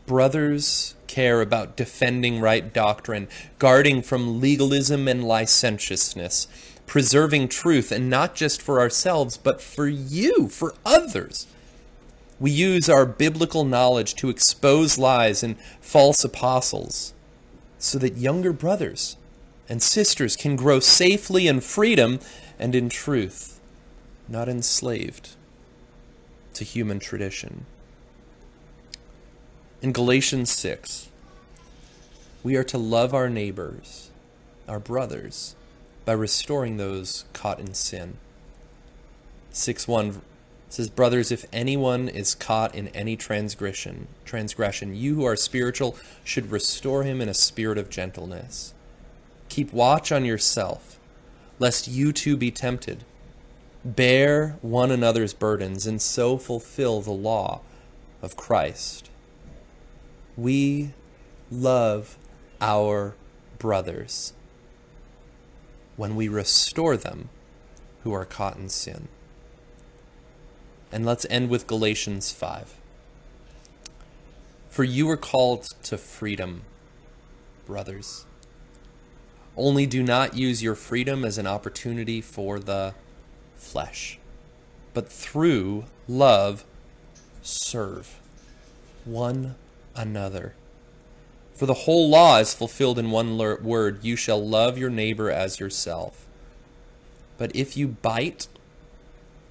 Brothers 0.10 0.96
care 1.06 1.40
about 1.40 1.78
defending 1.78 2.42
right 2.42 2.74
doctrine, 2.74 3.28
guarding 3.60 4.02
from 4.02 4.42
legalism 4.42 5.08
and 5.08 5.24
licentiousness, 5.24 6.48
preserving 6.88 7.50
truth, 7.50 7.92
and 7.92 8.10
not 8.10 8.34
just 8.34 8.60
for 8.60 8.80
ourselves, 8.80 9.38
but 9.38 9.62
for 9.62 9.88
you, 9.88 10.50
for 10.50 10.74
others. 10.84 11.46
We 12.40 12.50
use 12.50 12.90
our 12.90 13.06
biblical 13.06 13.64
knowledge 13.64 14.16
to 14.16 14.30
expose 14.30 14.98
lies 14.98 15.44
and 15.44 15.60
false 15.80 16.24
apostles 16.24 17.14
so 17.78 18.00
that 18.00 18.18
younger 18.18 18.52
brothers 18.52 19.16
and 19.70 19.80
sisters 19.80 20.36
can 20.36 20.56
grow 20.56 20.80
safely 20.80 21.48
in 21.48 21.62
freedom 21.62 22.20
and 22.58 22.74
in 22.74 22.90
truth, 22.90 23.60
not 24.28 24.50
enslaved 24.50 25.36
to 26.56 26.64
human 26.64 26.98
tradition. 26.98 27.68
In 29.82 29.94
Galatians 29.94 30.52
6, 30.52 31.08
we 32.44 32.58
are 32.58 32.66
to 32.66 32.78
love 32.78 33.14
our 33.14 33.30
neighbors, 33.30 34.12
our 34.68 34.78
brothers, 34.78 35.56
by 36.04 36.12
restoring 36.12 36.76
those 36.76 37.24
caught 37.32 37.62
in 37.62 37.74
sin. 37.74 38.18
6 39.52 39.88
1 39.88 40.22
says, 40.68 40.90
Brothers, 40.90 41.32
if 41.32 41.46
anyone 41.54 42.10
is 42.10 42.36
caught 42.36 42.76
in 42.76 42.90
any 42.90 43.16
transgression, 43.16 44.10
transgression, 44.26 44.96
you 44.96 45.16
who 45.16 45.24
are 45.24 45.38
spiritual 45.38 45.96
should 46.26 46.52
restore 46.52 47.04
him 47.04 47.22
in 47.22 47.30
a 47.30 47.34
spirit 47.34 47.78
of 47.78 47.90
gentleness. 47.90 48.74
Keep 49.48 49.72
watch 49.72 50.12
on 50.12 50.26
yourself, 50.26 51.00
lest 51.58 51.88
you 51.88 52.12
too 52.12 52.36
be 52.36 52.52
tempted. 52.52 53.06
Bear 53.86 54.58
one 54.62 54.92
another's 54.92 55.34
burdens, 55.34 55.88
and 55.88 56.02
so 56.02 56.38
fulfill 56.38 57.00
the 57.00 57.12
law 57.12 57.62
of 58.22 58.36
Christ 58.36 59.09
we 60.42 60.92
love 61.52 62.18
our 62.62 63.16
brothers 63.58 64.34
when 65.96 66.16
we 66.16 66.28
restore 66.28 66.96
them 66.96 67.30
who 68.04 68.14
are 68.14 68.26
caught 68.26 68.56
in 68.56 68.70
sin. 68.70 69.08
And 70.92 71.06
let's 71.06 71.26
end 71.30 71.50
with 71.50 71.68
Galatians 71.68 72.32
5. 72.32 72.76
For 74.70 74.84
you 74.84 75.08
were 75.08 75.18
called 75.18 75.68
to 75.84 75.98
freedom, 75.98 76.62
brothers. 77.66 78.26
Only 79.58 79.86
do 79.86 80.02
not 80.02 80.38
use 80.38 80.64
your 80.64 80.76
freedom 80.76 81.26
as 81.26 81.38
an 81.38 81.48
opportunity 81.48 82.22
for 82.22 82.60
the 82.60 82.94
flesh, 83.56 84.20
but 84.94 85.12
through 85.12 85.86
love 86.08 86.64
serve 87.42 88.20
one 89.04 89.56
another. 90.00 90.56
For 91.54 91.66
the 91.66 91.74
whole 91.74 92.10
law 92.10 92.40
is 92.40 92.54
fulfilled 92.54 92.98
in 92.98 93.12
one 93.12 93.38
word 93.38 94.00
you 94.02 94.16
shall 94.16 94.44
love 94.44 94.78
your 94.78 94.90
neighbor 94.90 95.30
as 95.30 95.60
yourself. 95.60 96.26
But 97.38 97.56
if 97.56 97.76
you 97.76 97.88
bite 97.90 98.48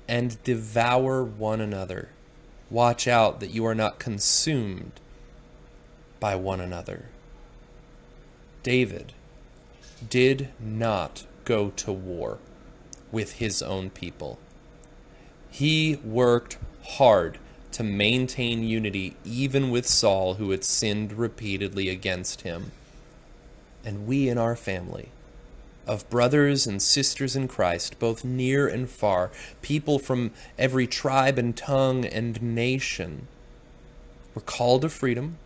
and 0.08 0.42
devour 0.42 1.22
one 1.22 1.60
another, 1.60 2.08
watch 2.70 3.06
out 3.06 3.40
that 3.40 3.50
you 3.50 3.64
are 3.66 3.74
not 3.74 3.98
consumed 3.98 4.92
by 6.18 6.34
one 6.34 6.60
another. 6.60 7.10
David 8.62 9.12
did 10.08 10.48
not 10.58 11.26
go 11.44 11.70
to 11.70 11.92
war 11.92 12.38
with 13.12 13.34
his 13.34 13.62
own 13.62 13.90
people. 13.90 14.38
He 15.50 15.96
worked 16.04 16.58
hard 16.84 17.38
to 17.72 17.84
maintain 17.84 18.64
unity 18.64 19.16
even 19.24 19.70
with 19.70 19.86
Saul, 19.86 20.34
who 20.34 20.50
had 20.50 20.64
sinned 20.64 21.12
repeatedly 21.12 21.88
against 21.88 22.42
him. 22.42 22.72
And 23.84 24.06
we 24.06 24.28
in 24.28 24.38
our 24.38 24.56
family, 24.56 25.10
of 25.86 26.08
brothers 26.10 26.66
and 26.66 26.82
sisters 26.82 27.34
in 27.34 27.48
Christ, 27.48 27.98
both 27.98 28.24
near 28.24 28.68
and 28.68 28.88
far, 28.88 29.30
people 29.62 29.98
from 29.98 30.32
every 30.58 30.86
tribe 30.86 31.38
and 31.38 31.56
tongue 31.56 32.04
and 32.04 32.40
nation, 32.42 33.26
we're 34.34 34.42
called 34.42 34.82
to 34.82 34.88
freedom, 34.88 35.38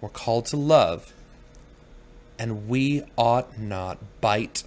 we're 0.00 0.08
called 0.10 0.46
to 0.46 0.56
love, 0.56 1.12
and 2.38 2.68
we 2.68 3.02
ought 3.16 3.58
not 3.58 3.98
bite 4.20 4.62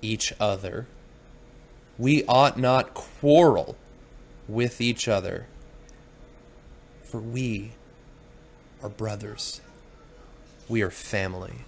each 0.00 0.32
other. 0.40 0.86
We 1.98 2.24
ought 2.24 2.58
not 2.58 2.94
quarrel 2.94 3.76
with 4.48 4.80
each 4.80 5.06
other 5.06 5.46
for 7.14 7.20
we 7.20 7.70
are 8.82 8.88
brothers. 8.88 9.60
We 10.68 10.82
are 10.82 10.90
family. 10.90 11.58